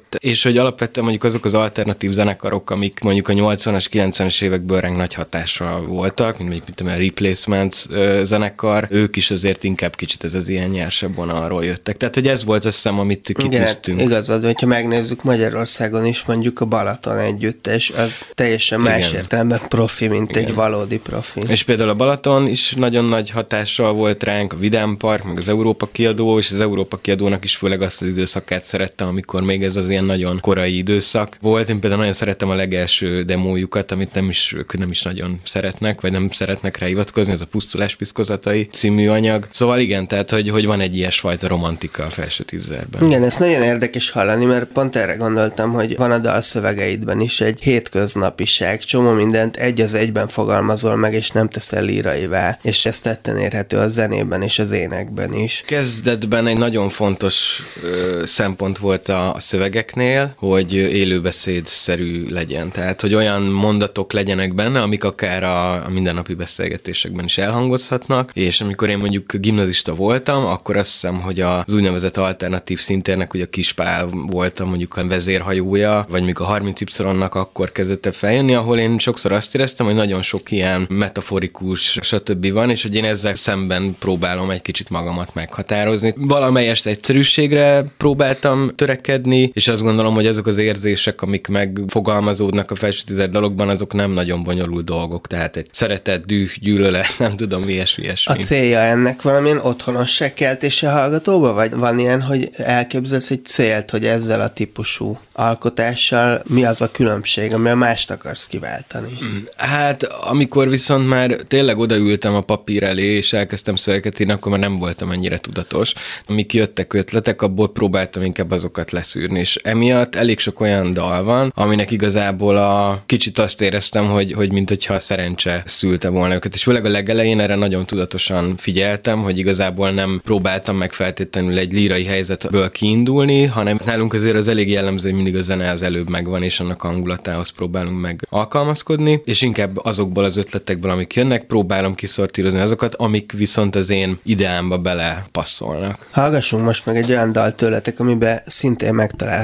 megfogott. 0.00 0.24
És 0.24 0.42
hogy 0.42 0.58
alapvetően 0.58 1.06
mondjuk 1.06 1.24
azok 1.32 1.44
az 1.44 1.54
alternatív 1.54 2.10
zenekarok, 2.10 2.70
amik 2.70 3.00
mondjuk 3.00 3.28
a 3.28 3.32
80-as, 3.32 3.86
90-es 3.92 4.42
évekből 4.42 4.80
renk 4.80 4.96
nagy 4.96 5.14
hatással 5.14 5.86
voltak, 5.86 6.38
mint 6.38 6.50
mondjuk 6.50 6.78
mint 6.78 6.90
a 6.90 6.98
Replacements 6.98 7.86
zenekar, 8.24 8.86
ők 8.90 9.16
is 9.16 9.30
azért 9.30 9.64
inkább 9.64 9.96
kicsit 9.96 10.24
ez 10.24 10.34
az 10.34 10.48
ilyen 10.48 10.70
nyersebb 10.70 11.14
vonalról 11.14 11.64
jöttek. 11.64 11.96
Tehát, 11.96 12.14
hogy 12.14 12.28
ez 12.28 12.44
volt 12.44 12.64
azt 12.64 12.74
hiszem, 12.74 12.98
amit 12.98 13.32
kitűztünk. 13.34 13.98
Igen, 13.98 14.10
igazad, 14.10 14.44
hogyha 14.44 14.66
megnézzük 14.66 15.22
Magyarországon 15.22 16.06
is 16.06 16.24
mondjuk 16.24 16.60
a 16.60 16.64
Balaton 16.64 17.18
együttes, 17.18 17.90
az 17.90 18.26
teljesen 18.34 18.80
más 18.80 19.08
Igen. 19.08 19.20
értelemben 19.20 19.60
profi, 19.68 20.08
mint 20.08 20.30
Igen. 20.30 20.44
egy 20.44 20.54
valódi 20.54 20.98
profi. 20.98 21.40
És 21.48 21.62
például 21.62 21.88
a 21.88 21.94
Balaton 21.94 22.46
is 22.46 22.74
nagyon 22.74 23.04
nagy 23.04 23.30
hatással 23.30 23.92
volt 23.92 24.22
ránk, 24.22 24.52
a 24.52 24.56
Vidám 24.56 24.96
Park, 24.96 25.24
meg 25.24 25.36
az 25.36 25.48
Európa 25.48 25.88
kiadó, 25.92 26.38
és 26.38 26.50
az 26.50 26.60
Európa 26.60 26.96
kiadónak 26.96 27.44
is 27.44 27.56
főleg 27.56 27.82
azt 27.82 28.02
az 28.02 28.08
időszakát 28.08 28.62
szerettem, 28.62 29.08
amikor 29.08 29.42
még 29.42 29.62
ez 29.62 29.76
az 29.76 29.88
ilyen 29.90 30.04
nagyon 30.04 30.40
korai 30.40 30.76
időszak 30.76 31.36
volt. 31.40 31.68
Én 31.68 31.80
például 31.80 32.00
nagyon 32.00 32.16
szerettem 32.16 32.48
a 32.50 32.54
legelső 32.54 33.22
demójukat, 33.22 33.92
amit 33.92 34.14
nem 34.14 34.28
is, 34.28 34.54
nem 34.78 34.90
is 34.90 35.02
nagyon 35.02 35.40
szeretnek, 35.44 36.00
vagy 36.00 36.12
nem 36.12 36.30
szeretnek 36.32 36.78
rá 36.78 36.86
hivatkozni, 36.86 37.32
ez 37.32 37.40
a 37.40 37.46
Pusztulás 37.46 37.94
piszkozatai 37.94 38.68
című 38.72 39.08
anyag. 39.08 39.48
Szóval 39.50 39.78
igen, 39.78 40.08
tehát 40.08 40.30
hogy, 40.30 40.50
hogy 40.50 40.66
van 40.66 40.80
egy 40.80 40.96
ilyesfajta 40.96 41.48
romantika 41.48 42.02
a 42.02 42.10
felső 42.10 42.44
tízezerben. 42.44 43.06
Igen, 43.06 43.24
ez 43.24 43.36
nagyon 43.36 43.62
érdekes 43.62 44.10
hallani, 44.10 44.44
mert 44.44 44.64
pont 44.72 44.96
erre 44.96 45.14
gondoltam, 45.14 45.72
hogy 45.72 45.96
van 45.96 46.10
a 46.10 46.18
dal 46.18 46.40
szövegeidben 46.40 47.20
is 47.20 47.40
egy 47.40 47.60
hétköznapiság, 47.60 48.80
csomó 48.80 49.12
mindent 49.12 49.56
egy 49.56 49.80
az 49.80 49.94
egyben 49.94 50.28
fogalmazol 50.28 50.96
meg, 50.96 51.14
és 51.14 51.30
nem 51.30 51.48
teszel 51.48 51.82
líraivá, 51.82 52.58
és 52.62 52.86
ez 52.86 53.00
tetten 53.00 53.36
érhető 53.36 53.76
a 53.76 53.88
zenében 53.88 54.42
és 54.42 54.58
az 54.58 54.70
énekben 54.70 55.32
is. 55.32 55.62
Kezdetben 55.66 56.46
egy 56.46 56.58
nagyon 56.58 56.88
fontos 56.88 57.62
ö, 57.82 58.22
szempont 58.26 58.78
volt 58.78 59.08
a, 59.08 59.34
a 59.34 59.40
szövegeknél, 59.80 60.34
hogy 60.36 60.72
élőbeszédszerű 60.72 62.28
legyen. 62.28 62.70
Tehát, 62.70 63.00
hogy 63.00 63.14
olyan 63.14 63.42
mondatok 63.42 64.12
legyenek 64.12 64.54
benne, 64.54 64.80
amik 64.80 65.04
akár 65.04 65.42
a, 65.42 65.84
a 65.84 65.88
mindennapi 65.90 66.34
beszélgetésekben 66.34 67.24
is 67.24 67.38
elhangozhatnak, 67.38 68.30
és 68.34 68.60
amikor 68.60 68.88
én 68.88 68.98
mondjuk 68.98 69.32
gimnazista 69.32 69.94
voltam, 69.94 70.46
akkor 70.46 70.76
azt 70.76 70.90
hiszem, 70.90 71.20
hogy 71.20 71.40
az 71.40 71.74
úgynevezett 71.74 72.16
alternatív 72.16 72.78
szintérnek, 72.78 73.34
ugye 73.34 73.44
a 73.44 73.46
Kispál 73.46 74.08
voltam 74.12 74.68
mondjuk 74.68 74.96
a 74.96 75.06
vezérhajója, 75.06 76.06
vagy 76.08 76.24
még 76.24 76.40
a 76.40 76.58
30Y-nak 76.58 77.30
akkor 77.30 77.72
kezdett 77.72 78.06
el 78.06 78.12
feljönni, 78.12 78.54
ahol 78.54 78.78
én 78.78 78.98
sokszor 78.98 79.32
azt 79.32 79.54
éreztem, 79.54 79.86
hogy 79.86 79.94
nagyon 79.94 80.22
sok 80.22 80.50
ilyen 80.50 80.86
metaforikus, 80.90 81.98
stb. 82.02 82.52
van, 82.52 82.70
és 82.70 82.82
hogy 82.82 82.94
én 82.94 83.04
ezzel 83.04 83.34
szemben 83.34 83.96
próbálom 83.98 84.50
egy 84.50 84.62
kicsit 84.62 84.90
magamat 84.90 85.34
meghatározni. 85.34 86.14
Valamelyest 86.16 86.86
egyszerűségre 86.86 87.84
próbáltam 87.96 88.70
törekedni, 88.74 89.50
és 89.52 89.68
azt 89.70 89.82
gondolom, 89.82 90.14
hogy 90.14 90.26
azok 90.26 90.46
az 90.46 90.56
érzések, 90.56 91.22
amik 91.22 91.46
megfogalmazódnak 91.46 92.70
a 92.70 92.74
felső 92.74 93.02
tized 93.06 93.30
dalokban, 93.30 93.68
azok 93.68 93.92
nem 93.92 94.10
nagyon 94.10 94.42
bonyolult 94.42 94.84
dolgok. 94.84 95.26
Tehát 95.26 95.56
egy 95.56 95.68
szeretet, 95.72 96.26
düh, 96.26 96.50
gyűlölet, 96.60 97.18
nem 97.18 97.36
tudom, 97.36 97.68
ilyesmi, 97.68 98.02
ilyesmi. 98.02 98.34
A 98.34 98.36
célja 98.36 98.78
ennek 98.78 99.22
valamilyen 99.22 99.58
otthonosság 99.58 100.34
keltése 100.34 100.90
hallgatóba, 100.90 101.52
vagy 101.52 101.74
van 101.74 101.98
ilyen, 101.98 102.22
hogy 102.22 102.48
elképzelsz 102.52 103.30
egy 103.30 103.44
célt, 103.44 103.90
hogy 103.90 104.04
ezzel 104.04 104.40
a 104.40 104.48
típusú 104.48 105.18
alkotással 105.32 106.42
mi 106.46 106.64
az 106.64 106.80
a 106.80 106.90
különbség, 106.90 107.54
ami 107.54 107.68
a 107.68 107.74
mást 107.74 108.10
akarsz 108.10 108.46
kiváltani? 108.46 109.18
Hát, 109.56 110.02
amikor 110.02 110.68
viszont 110.68 111.08
már 111.08 111.36
tényleg 111.48 111.78
odaültem 111.78 112.34
a 112.34 112.40
papír 112.40 112.82
elé, 112.82 113.02
és 113.02 113.32
elkezdtem 113.32 113.76
szövegeket 113.76 114.20
írni, 114.20 114.32
akkor 114.32 114.50
már 114.50 114.60
nem 114.60 114.78
voltam 114.78 115.10
ennyire 115.10 115.38
tudatos. 115.38 115.92
Amik 116.26 116.54
jöttek 116.54 116.92
ötletek, 116.92 117.42
abból 117.42 117.72
próbáltam 117.72 118.22
inkább 118.22 118.50
azokat 118.50 118.90
leszűrni, 118.90 119.38
és 119.40 119.59
emiatt 119.62 120.14
elég 120.14 120.38
sok 120.38 120.60
olyan 120.60 120.92
dal 120.92 121.22
van, 121.22 121.52
aminek 121.54 121.90
igazából 121.90 122.56
a 122.56 123.02
kicsit 123.06 123.38
azt 123.38 123.60
éreztem, 123.60 124.06
hogy, 124.06 124.32
hogy 124.32 124.52
mint 124.52 124.68
hogyha 124.68 124.98
szerencse 124.98 125.62
szülte 125.66 126.08
volna 126.08 126.34
őket, 126.34 126.54
és 126.54 126.62
főleg 126.62 126.84
a 126.84 126.88
legelején 126.88 127.40
erre 127.40 127.54
nagyon 127.54 127.86
tudatosan 127.86 128.56
figyeltem, 128.56 129.22
hogy 129.22 129.38
igazából 129.38 129.90
nem 129.90 130.20
próbáltam 130.24 130.76
meg 130.76 130.92
feltétlenül 130.92 131.58
egy 131.58 131.72
lírai 131.72 132.04
helyzetből 132.04 132.70
kiindulni, 132.70 133.44
hanem 133.44 133.80
nálunk 133.84 134.14
azért 134.14 134.36
az 134.36 134.48
elég 134.48 134.70
jellemző, 134.70 135.08
hogy 135.08 135.16
mindig 135.16 135.36
a 135.36 135.42
zene 135.42 135.70
az 135.70 135.82
előbb 135.82 136.10
megvan, 136.10 136.42
és 136.42 136.60
annak 136.60 136.80
hangulatához 136.80 137.48
próbálunk 137.48 138.00
meg 138.00 138.26
alkalmazkodni, 138.28 139.22
és 139.24 139.42
inkább 139.42 139.84
azokból 139.84 140.24
az 140.24 140.36
ötletekből, 140.36 140.90
amik 140.90 141.14
jönnek, 141.14 141.44
próbálom 141.44 141.94
kiszortírozni 141.94 142.60
azokat, 142.60 142.94
amik 142.94 143.32
viszont 143.32 143.76
az 143.76 143.90
én 143.90 144.18
ideámba 144.22 144.78
bele 144.78 145.26
passzolnak. 145.32 146.06
Hallgassunk 146.10 146.64
most 146.64 146.86
meg 146.86 146.96
egy 146.96 147.10
olyan 147.10 147.32
dal 147.32 147.54
tőletek, 147.54 148.00
amiben 148.00 148.42
szintén 148.46 148.94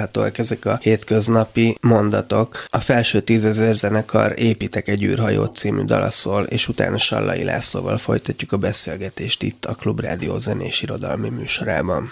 megtalálhatóak 0.06 0.38
ezek 0.38 0.64
a 0.64 0.78
hétköznapi 0.82 1.76
mondatok. 1.80 2.64
A 2.68 2.80
felső 2.80 3.20
tízezer 3.20 3.76
zenekar 3.76 4.38
Építek 4.38 4.88
egy 4.88 5.04
űrhajót 5.04 5.56
című 5.56 5.84
dalaszol, 5.84 6.42
és 6.42 6.68
utána 6.68 6.98
Sallai 6.98 7.44
Lászlóval 7.44 7.98
folytatjuk 7.98 8.52
a 8.52 8.56
beszélgetést 8.56 9.42
itt 9.42 9.64
a 9.64 9.74
Klubrádió 9.74 10.38
zenés 10.38 10.82
irodalmi 10.82 11.28
műsorában. 11.28 12.10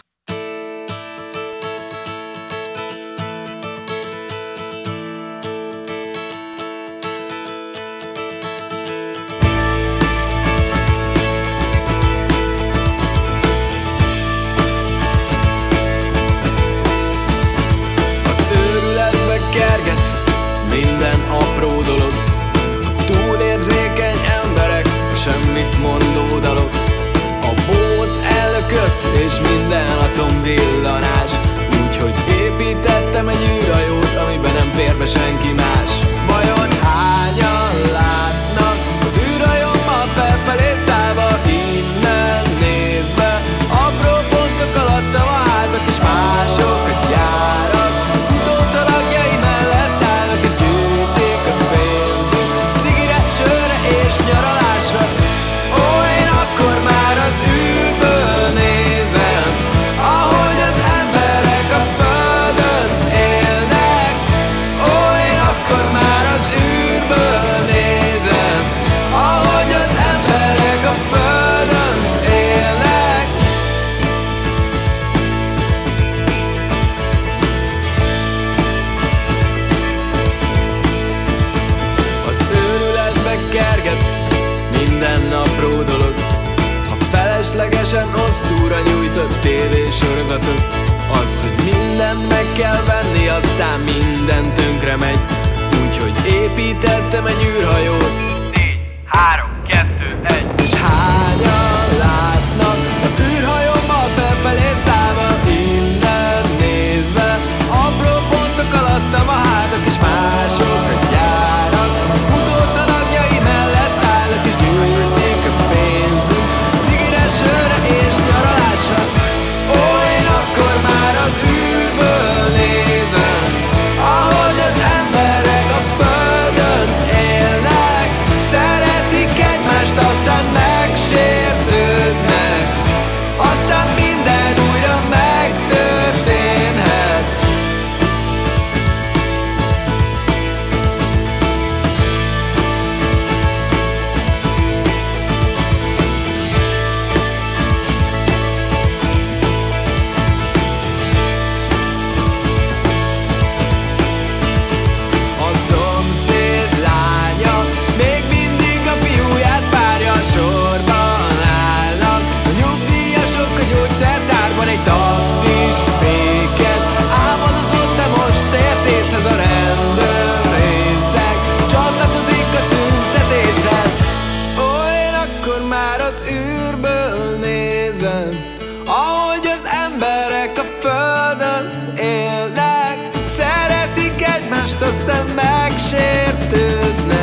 aztán 184.88 185.26
megsértődnek. 185.34 187.13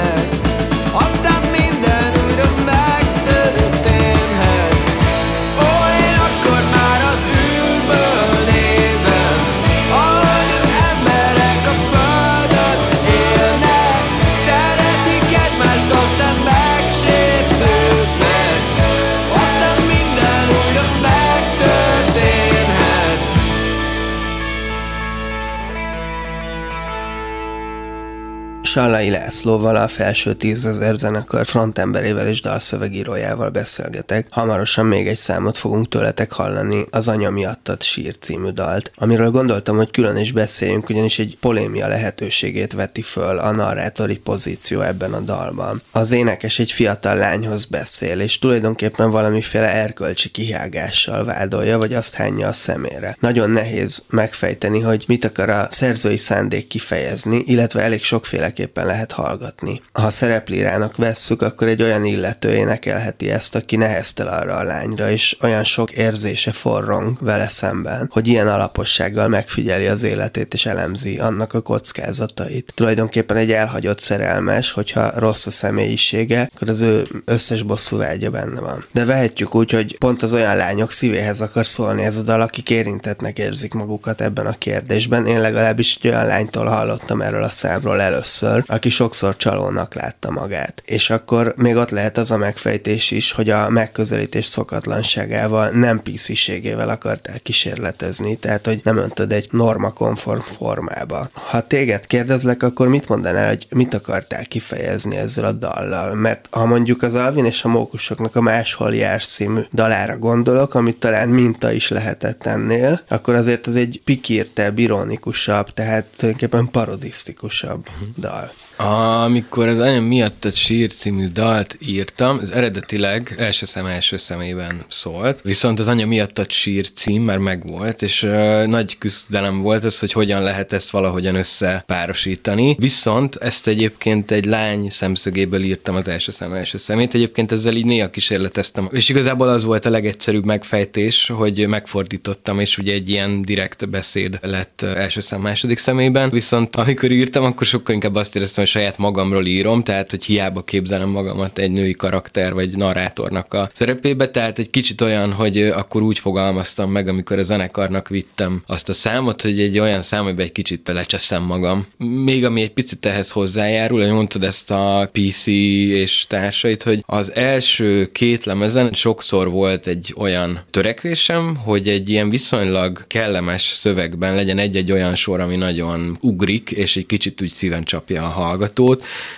Sallai 28.81 29.09
Lászlóval, 29.09 29.75
a 29.75 29.87
felső 29.87 30.33
tízezer 30.33 30.95
zenekar 30.95 31.45
frontemberével 31.45 32.27
és 32.27 32.41
dalszövegírójával 32.41 33.49
beszélgetek. 33.49 34.27
Hamarosan 34.29 34.85
még 34.85 35.07
egy 35.07 35.17
számot 35.17 35.57
fogunk 35.57 35.89
tőletek 35.89 36.31
hallani, 36.31 36.85
az 36.89 37.07
Anya 37.07 37.29
miattat 37.29 37.83
sír 37.83 38.17
című 38.19 38.49
dalt, 38.49 38.91
amiről 38.95 39.31
gondoltam, 39.31 39.75
hogy 39.75 39.91
külön 39.91 40.17
is 40.17 40.31
beszéljünk, 40.31 40.89
ugyanis 40.89 41.19
egy 41.19 41.37
polémia 41.39 41.87
lehetőségét 41.87 42.73
veti 42.73 43.01
föl 43.01 43.37
a 43.37 43.51
narrátori 43.51 44.17
pozíció 44.17 44.81
ebben 44.81 45.13
a 45.13 45.19
dalban. 45.19 45.81
Az 45.91 46.11
énekes 46.11 46.59
egy 46.59 46.71
fiatal 46.71 47.15
lányhoz 47.15 47.65
beszél, 47.65 48.19
és 48.19 48.39
tulajdonképpen 48.39 49.11
valamiféle 49.11 49.73
erkölcsi 49.73 50.29
kihágással 50.29 51.25
vádolja, 51.25 51.77
vagy 51.77 51.93
azt 51.93 52.13
hányja 52.13 52.47
a 52.47 52.53
szemére. 52.53 53.17
Nagyon 53.19 53.49
nehéz 53.49 54.03
megfejteni, 54.09 54.79
hogy 54.79 55.03
mit 55.07 55.25
akar 55.25 55.49
a 55.49 55.67
szerzői 55.71 56.17
szándék 56.17 56.67
kifejezni, 56.67 57.43
illetve 57.45 57.81
elég 57.81 58.03
sokféleképpen 58.03 58.69
lehet 58.75 59.11
hallgatni. 59.11 59.81
Ha 59.93 60.09
szereplírának 60.09 60.97
vesszük, 60.97 61.41
akkor 61.41 61.67
egy 61.67 61.81
olyan 61.81 62.05
illető 62.05 62.53
énekelheti 62.53 63.29
ezt, 63.29 63.55
aki 63.55 63.75
neheztel 63.75 64.27
arra 64.27 64.55
a 64.55 64.63
lányra, 64.63 65.09
és 65.09 65.37
olyan 65.41 65.63
sok 65.63 65.91
érzése 65.91 66.51
forrong 66.51 67.17
vele 67.19 67.49
szemben, 67.49 68.09
hogy 68.11 68.27
ilyen 68.27 68.47
alapossággal 68.47 69.27
megfigyeli 69.27 69.87
az 69.87 70.03
életét 70.03 70.53
és 70.53 70.65
elemzi 70.65 71.19
annak 71.19 71.53
a 71.53 71.61
kockázatait. 71.61 72.73
Tulajdonképpen 72.75 73.37
egy 73.37 73.51
elhagyott 73.51 73.99
szerelmes, 73.99 74.71
hogyha 74.71 75.19
rossz 75.19 75.45
a 75.45 75.51
személyisége, 75.51 76.49
akkor 76.55 76.69
az 76.69 76.81
ő 76.81 77.07
összes 77.25 77.63
bosszú 77.63 77.97
vágya 77.97 78.29
benne 78.29 78.59
van. 78.59 78.85
De 78.93 79.05
vehetjük 79.05 79.55
úgy, 79.55 79.71
hogy 79.71 79.97
pont 79.97 80.23
az 80.23 80.33
olyan 80.33 80.55
lányok 80.55 80.91
szívéhez 80.91 81.41
akar 81.41 81.67
szólni 81.67 82.03
ez 82.03 82.15
a 82.15 82.21
dal, 82.21 82.41
akik 82.41 82.69
érintetnek 82.69 83.37
érzik 83.37 83.73
magukat 83.73 84.21
ebben 84.21 84.45
a 84.45 84.57
kérdésben. 84.57 85.25
Én 85.25 85.41
legalábbis 85.41 85.97
egy 86.01 86.09
olyan 86.09 86.25
lánytól 86.25 86.65
hallottam 86.65 87.21
erről 87.21 87.43
a 87.43 87.49
számról 87.49 88.01
először, 88.01 88.50
aki 88.65 88.89
sokszor 88.89 89.37
csalónak 89.37 89.93
látta 89.93 90.31
magát. 90.31 90.81
És 90.85 91.09
akkor 91.09 91.53
még 91.57 91.75
ott 91.75 91.89
lehet 91.89 92.17
az 92.17 92.31
a 92.31 92.37
megfejtés 92.37 93.11
is, 93.11 93.31
hogy 93.31 93.49
a 93.49 93.69
megközelítés 93.69 94.45
szokatlanságával, 94.45 95.69
nem 95.69 96.01
pisziségével 96.01 96.89
akartál 96.89 97.39
kísérletezni, 97.39 98.35
tehát 98.35 98.65
hogy 98.65 98.81
nem 98.83 98.97
öntöd 98.97 99.31
egy 99.31 99.47
norma 99.51 99.91
konform 99.91 100.39
formába. 100.39 101.29
Ha 101.33 101.67
téged 101.67 102.07
kérdezlek, 102.07 102.63
akkor 102.63 102.87
mit 102.87 103.07
mondanál, 103.07 103.47
hogy 103.47 103.67
mit 103.69 103.93
akartál 103.93 104.45
kifejezni 104.45 105.15
ezzel 105.15 105.43
a 105.43 105.51
dallal? 105.51 106.15
Mert 106.15 106.47
ha 106.51 106.65
mondjuk 106.65 107.01
az 107.01 107.13
Alvin 107.13 107.45
és 107.45 107.63
a 107.63 107.67
Mókusoknak 107.67 108.35
a 108.35 108.41
Máshol 108.41 108.95
jársz 108.95 109.31
című 109.31 109.61
dalára 109.73 110.17
gondolok, 110.17 110.73
amit 110.73 110.97
talán 110.97 111.29
minta 111.29 111.71
is 111.71 111.89
lehetett 111.89 112.45
ennél, 112.45 113.01
akkor 113.07 113.35
azért 113.35 113.67
az 113.67 113.75
egy 113.75 114.01
pikírtebb, 114.03 114.79
ironikusabb, 114.79 115.69
tehát 115.69 116.07
tulajdonképpen 116.15 116.69
parodisztikusabb 116.71 117.85
dal. 118.17 118.40
Amikor 118.83 119.67
az 119.67 119.79
Anya 119.79 120.01
miatt 120.01 120.45
a 120.45 120.51
sír 120.51 120.93
című 120.93 121.27
dalt 121.27 121.77
írtam, 121.79 122.39
ez 122.41 122.49
eredetileg 122.49 123.35
első 123.37 123.65
szem 123.65 123.85
első 123.85 124.17
szemében 124.17 124.81
szólt, 124.89 125.41
viszont 125.41 125.79
az 125.79 125.87
Anya 125.87 126.05
miatt 126.05 126.37
a 126.37 126.45
sír 126.47 126.91
cím 126.91 127.23
már 127.23 127.37
megvolt, 127.37 128.01
és 128.01 128.23
uh, 128.23 128.65
nagy 128.65 128.97
küzdelem 128.97 129.61
volt 129.61 129.83
az, 129.83 129.99
hogy 129.99 130.11
hogyan 130.11 130.41
lehet 130.43 130.73
ezt 130.73 130.89
valahogyan 130.89 131.35
összepárosítani. 131.35 132.75
Viszont 132.79 133.35
ezt 133.35 133.67
egyébként 133.67 134.31
egy 134.31 134.45
lány 134.45 134.89
szemszögéből 134.89 135.63
írtam 135.63 135.95
az 135.95 136.07
első 136.07 136.31
szem 136.31 136.53
első 136.53 136.77
szemét, 136.77 137.13
egyébként 137.13 137.51
ezzel 137.51 137.75
így 137.75 137.85
néha 137.85 138.09
kísérleteztem. 138.09 138.89
És 138.91 139.09
igazából 139.09 139.47
az 139.49 139.63
volt 139.63 139.85
a 139.85 139.89
legegyszerűbb 139.89 140.45
megfejtés, 140.45 141.27
hogy 141.27 141.67
megfordítottam, 141.67 142.59
és 142.59 142.77
ugye 142.77 142.93
egy 142.93 143.09
ilyen 143.09 143.41
direkt 143.41 143.89
beszéd 143.89 144.39
lett 144.41 144.81
első 144.81 145.21
szem 145.21 145.41
második 145.41 145.77
szemében, 145.77 146.29
viszont 146.29 146.75
amikor 146.75 147.11
írtam, 147.11 147.43
akkor 147.43 147.67
sokkal 147.67 147.93
inkább 147.93 148.15
azt 148.15 148.35
éreztem, 148.35 148.63
hogy 148.63 148.69
saját 148.71 148.97
magamról 148.97 149.45
írom, 149.45 149.83
tehát 149.83 150.09
hogy 150.09 150.25
hiába 150.25 150.61
képzelem 150.63 151.09
magamat 151.09 151.57
egy 151.57 151.71
női 151.71 151.93
karakter 151.93 152.53
vagy 152.53 152.77
narrátornak 152.77 153.53
a 153.53 153.69
szerepébe, 153.73 154.29
tehát 154.29 154.59
egy 154.59 154.69
kicsit 154.69 155.01
olyan, 155.01 155.33
hogy 155.33 155.61
akkor 155.61 156.01
úgy 156.01 156.19
fogalmaztam 156.19 156.91
meg, 156.91 157.07
amikor 157.07 157.39
a 157.39 157.43
zenekarnak 157.43 158.07
vittem 158.07 158.63
azt 158.67 158.89
a 158.89 158.93
számot, 158.93 159.41
hogy 159.41 159.59
egy 159.59 159.79
olyan 159.79 160.01
szám, 160.01 160.23
amiben 160.23 160.45
egy 160.45 160.51
kicsit 160.51 160.87
lecseszem 160.87 161.43
magam. 161.43 161.85
Még 161.97 162.45
ami 162.45 162.61
egy 162.61 162.71
picit 162.71 163.05
ehhez 163.05 163.31
hozzájárul, 163.31 164.01
hogy 164.01 164.11
mondtad 164.11 164.43
ezt 164.43 164.71
a 164.71 165.09
PC 165.11 165.47
és 165.47 166.25
társait, 166.27 166.83
hogy 166.83 167.03
az 167.05 167.35
első 167.35 168.11
két 168.11 168.43
lemezen 168.43 168.93
sokszor 168.93 169.49
volt 169.49 169.87
egy 169.87 170.13
olyan 170.17 170.59
törekvésem, 170.69 171.55
hogy 171.55 171.87
egy 171.87 172.09
ilyen 172.09 172.29
viszonylag 172.29 173.07
kellemes 173.07 173.63
szövegben 173.63 174.35
legyen 174.35 174.57
egy-egy 174.57 174.91
olyan 174.91 175.15
sor, 175.15 175.39
ami 175.39 175.55
nagyon 175.55 176.17
ugrik, 176.21 176.71
és 176.71 176.95
egy 176.97 177.05
kicsit 177.05 177.41
úgy 177.41 177.49
szíven 177.49 177.83
csapja 177.83 178.23
a 178.23 178.27
hallgatót. 178.27 178.60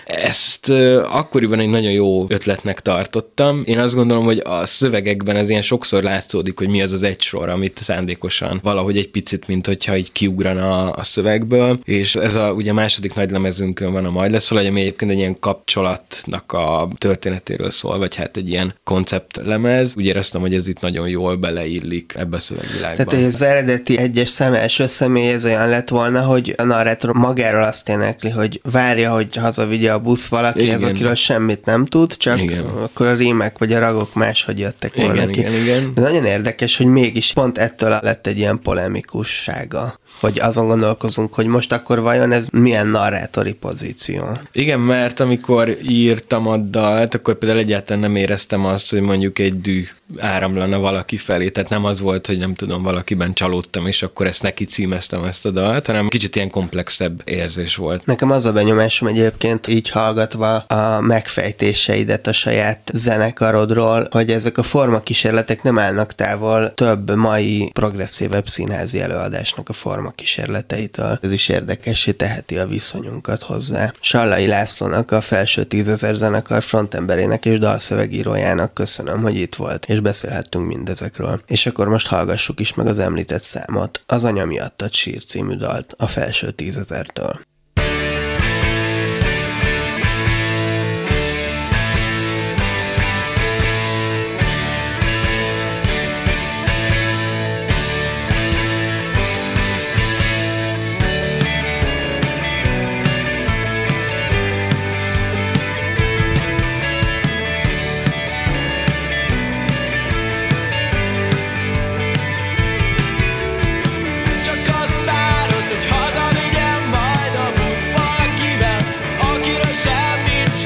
Ezt 0.05 0.69
akkoriban 1.09 1.59
egy 1.59 1.69
nagyon 1.69 1.91
jó 1.91 2.26
ötletnek 2.28 2.82
tartottam. 2.82 3.63
Én 3.65 3.80
azt 3.80 3.95
gondolom, 3.95 4.24
hogy 4.24 4.41
a 4.45 4.65
szövegekben 4.65 5.36
ez 5.36 5.49
ilyen 5.49 5.61
sokszor 5.61 6.03
látszódik, 6.03 6.57
hogy 6.57 6.67
mi 6.67 6.82
az 6.82 6.91
az 6.91 7.03
egy 7.03 7.21
sor, 7.21 7.49
amit 7.49 7.80
szándékosan 7.84 8.59
valahogy 8.63 8.97
egy 8.97 9.09
picit, 9.09 9.47
mint 9.47 9.67
hogyha 9.67 9.97
így 9.97 10.11
kiugrana 10.11 10.89
a 10.89 11.03
szövegből, 11.03 11.80
és 11.84 12.15
ez 12.15 12.36
a 12.36 12.51
ugye 12.51 12.74
második 12.74 13.13
nagy 13.13 13.32
lemezünkön 13.32 13.91
van 13.91 14.05
a 14.05 14.09
majd 14.09 14.32
lesz, 14.32 14.51
ami 14.51 14.82
egyébként 14.82 15.11
egy 15.11 15.17
ilyen 15.17 15.39
kapcsolatnak 15.39 16.51
a 16.51 16.88
történetéről 16.97 17.69
szól, 17.69 17.97
vagy 17.97 18.15
hát 18.15 18.38
egy 18.38 18.49
ilyen 18.49 18.74
konceptlemez. 18.84 19.93
Úgy 19.97 20.05
éreztem, 20.05 20.41
hogy 20.41 20.53
ez 20.53 20.67
itt 20.67 20.80
nagyon 20.80 21.07
jól 21.09 21.36
beleillik 21.36 22.13
ebbe 22.17 22.38
a 22.38 22.39
szövegvilágba. 22.39 23.03
Tehát, 23.03 23.13
hogy 23.13 23.24
az 23.24 23.41
eredeti 23.41 23.97
egyes 23.97 24.30
szem 24.30 24.53
első 24.53 24.88
személy 24.88 25.32
ez 25.32 25.45
olyan 25.45 25.69
lett 25.69 25.89
volna, 25.89 26.21
hogy 26.21 26.53
a 26.57 26.63
narrátor 26.63 27.13
magáról 27.13 27.63
azt 27.63 27.89
énekli, 27.89 28.30
hogy 28.30 28.61
várja, 28.71 29.03
hogy 29.10 29.36
hazavigye 29.36 29.91
a 29.91 29.99
busz 29.99 30.28
valaki, 30.28 30.62
igen. 30.62 30.76
ez 30.76 30.84
akiről 30.89 31.16
semmit 31.16 31.66
nem 31.66 31.86
tud, 31.86 32.18
csak 32.18 32.41
igen. 32.41 32.64
akkor 32.64 33.06
a 33.06 33.14
rímek 33.14 33.58
vagy 33.58 33.74
a 33.74 33.80
ragok 33.80 34.14
máshogy 34.14 34.60
jöttek 34.60 34.95
volna 34.95 35.14
igen, 35.14 35.32
ki. 35.32 35.39
Igen, 35.39 35.54
igen. 35.54 35.93
De 35.93 36.01
nagyon 36.01 36.26
érdekes, 36.26 36.78
hogy 36.78 36.86
mégis 36.86 37.34
pont 37.34 37.58
ettől 37.58 37.99
lett 38.01 38.28
egy 38.28 38.38
ilyen 38.38 38.60
polemikussága 38.62 39.99
hogy 40.24 40.39
azon 40.39 40.67
gondolkozunk, 40.67 41.34
hogy 41.34 41.45
most 41.45 41.71
akkor 41.71 42.01
vajon 42.01 42.32
ez 42.32 42.47
milyen 42.51 42.88
narrátori 42.88 43.53
pozíció. 43.53 44.38
Igen, 44.51 44.80
mert 44.80 45.19
amikor 45.19 45.78
írtam 45.88 46.47
a 46.47 46.57
dalt, 46.57 47.13
akkor 47.13 47.34
például 47.34 47.59
egyáltalán 47.59 48.01
nem 48.01 48.15
éreztem 48.15 48.65
azt, 48.65 48.89
hogy 48.89 49.01
mondjuk 49.01 49.39
egy 49.39 49.61
dű 49.61 49.86
áramlana 50.17 50.80
valaki 50.80 51.17
felé, 51.17 51.49
tehát 51.49 51.69
nem 51.69 51.86
az 51.86 51.99
volt, 51.99 52.28
hogy 52.28 52.38
nem 52.38 52.55
tudom, 52.55 52.84
valakiben 52.84 53.34
csalódtam, 53.34 53.88
és 53.88 54.03
akkor 54.03 54.28
ezt 54.28 54.41
neki 54.41 54.65
címeztem 54.65 55.24
ezt 55.24 55.45
a 55.45 55.51
dalt, 55.51 55.86
hanem 55.86 56.07
kicsit 56.07 56.36
ilyen 56.36 56.49
komplexebb 56.49 57.21
érzés 57.26 57.76
volt. 57.76 58.05
Nekem 58.05 58.32
az 58.32 58.45
a 58.45 58.51
benyomásom 58.51 59.07
egyébként 59.07 59.67
így 59.67 59.89
hallgatva 59.89 60.55
a 60.55 61.01
megfejtéseidet 61.01 62.28
a 62.28 62.32
saját 62.32 62.91
zenekarodról, 62.93 64.07
hogy 64.11 64.32
ezek 64.32 64.57
a 64.57 64.63
formakísérletek 64.63 65.63
nem 65.63 65.80
állnak 65.80 66.13
távol 66.13 66.74
több 66.74 67.15
mai 67.15 67.69
progresszívebb 67.74 68.47
színházi 68.47 68.99
előadásnak 68.99 69.69
a 69.69 69.74
formakísérleteitől. 70.14 71.20
Ez 71.22 71.32
is 71.32 71.49
érdekessé 71.49 72.11
teheti 72.11 72.57
a 72.57 72.68
viszonyunkat 72.68 73.41
hozzá. 73.41 73.91
Sallai 73.99 74.47
Lászlónak, 74.47 75.11
a 75.11 75.22
felső 75.22 75.64
tízezer 75.64 76.16
zenekar 76.16 76.64
frontemberének 76.64 77.45
és 77.45 77.59
dalszövegírójának 77.59 78.74
köszönöm, 78.74 79.22
hogy 79.22 79.36
itt 79.36 79.55
volt, 79.55 79.86
és 79.86 79.99
beszélhettünk 79.99 80.68
mindezekről. 80.68 81.41
És 81.47 81.66
akkor 81.66 81.88
most 81.88 82.07
hallgassuk 82.07 82.59
is 82.59 82.74
meg 82.74 82.88
az 82.88 82.99
említett 82.99 83.43
számot, 83.43 84.01
az 84.05 84.24
Anya 84.24 84.45
miattad 84.45 84.93
sír 84.93 85.24
című 85.24 85.55
dalt 85.55 85.93
a 85.97 86.07
felső 86.07 86.51
tízezertől. 86.51 87.39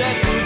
said 0.08 0.37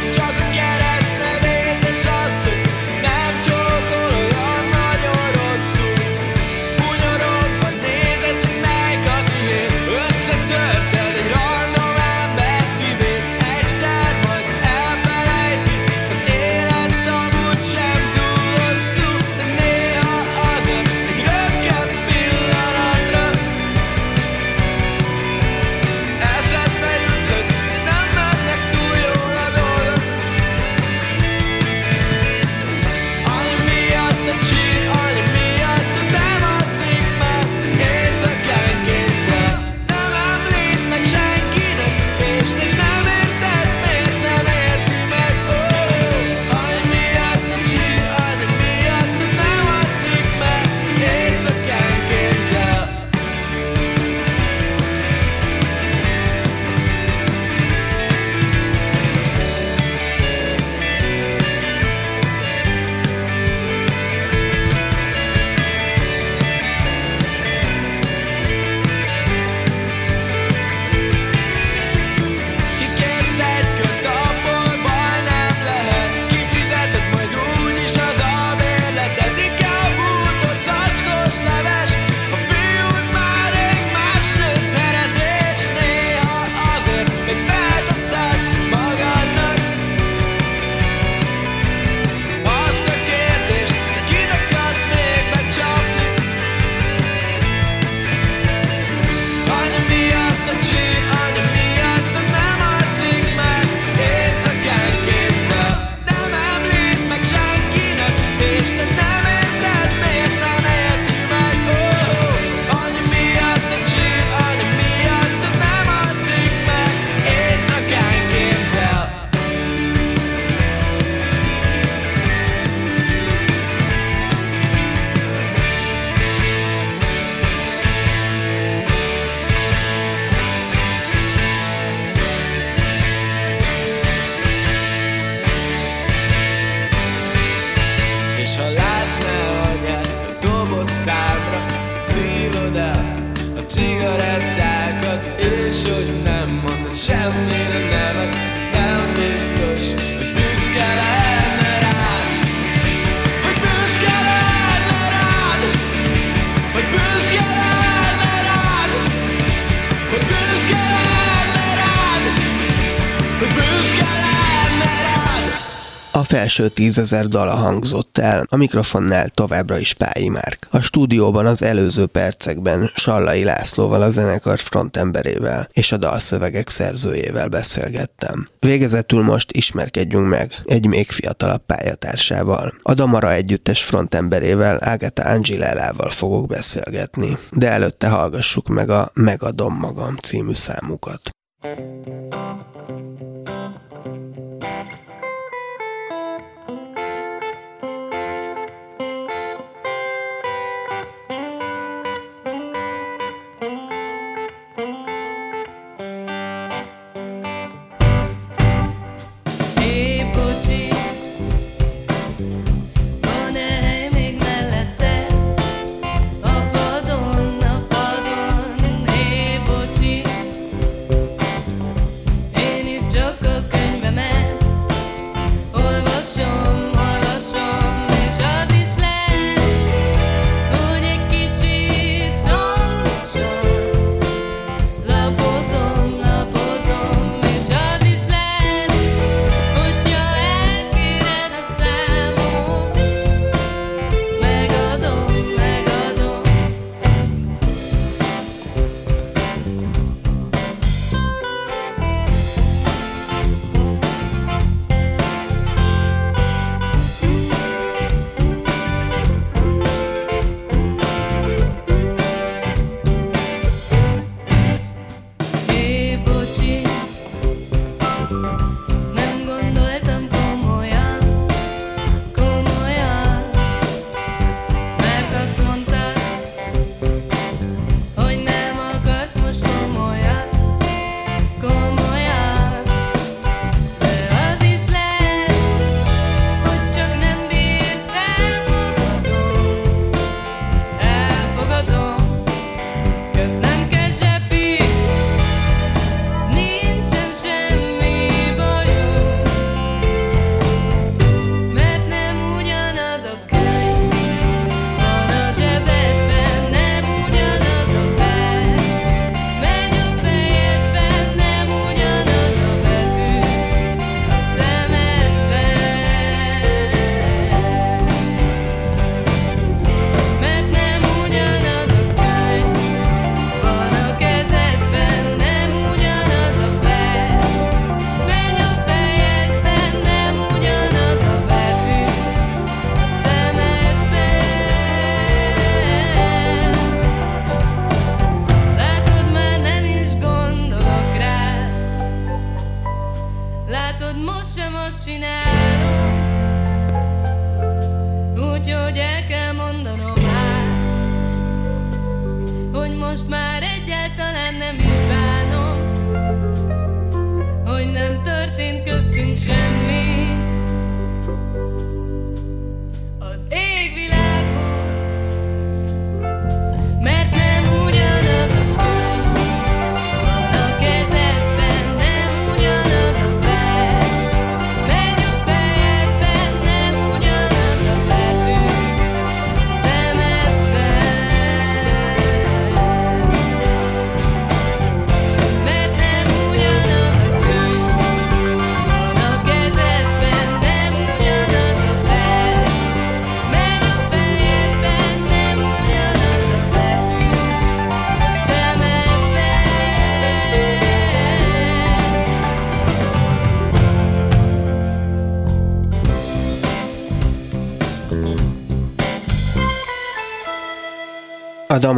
felső 166.32 166.70
tízezer 166.70 167.28
dala 167.28 167.56
hangzott 167.56 168.18
el, 168.18 168.46
a 168.50 168.56
mikrofonnál 168.56 169.30
továbbra 169.30 169.78
is 169.78 169.94
Pályi 169.94 170.30
Márk. 170.30 170.68
A 170.70 170.80
stúdióban 170.80 171.46
az 171.46 171.62
előző 171.62 172.06
percekben 172.06 172.92
Sallai 172.96 173.44
Lászlóval, 173.44 174.02
a 174.02 174.10
zenekar 174.10 174.60
frontemberével 174.60 175.70
és 175.72 175.92
a 175.92 175.98
dalszövegek 175.98 176.70
szerzőjével 176.70 177.48
beszélgettem. 177.48 178.48
Végezetül 178.60 179.24
most 179.24 179.52
ismerkedjünk 179.52 180.28
meg 180.28 180.62
egy 180.66 180.86
még 180.86 181.12
fiatalabb 181.12 181.66
pályatársával. 181.66 182.74
A 182.82 182.94
Damara 182.94 183.34
együttes 183.34 183.84
frontemberével, 183.84 184.78
Ágata 184.82 185.24
Angelellával 185.24 186.10
fogok 186.10 186.48
beszélgetni, 186.48 187.38
de 187.52 187.70
előtte 187.70 188.08
hallgassuk 188.08 188.68
meg 188.68 188.90
a 188.90 189.12
Megadom 189.14 189.78
magam 189.78 190.16
című 190.16 190.54
számukat. 190.54 191.30
Thank 191.62 192.08
you. 192.08 192.41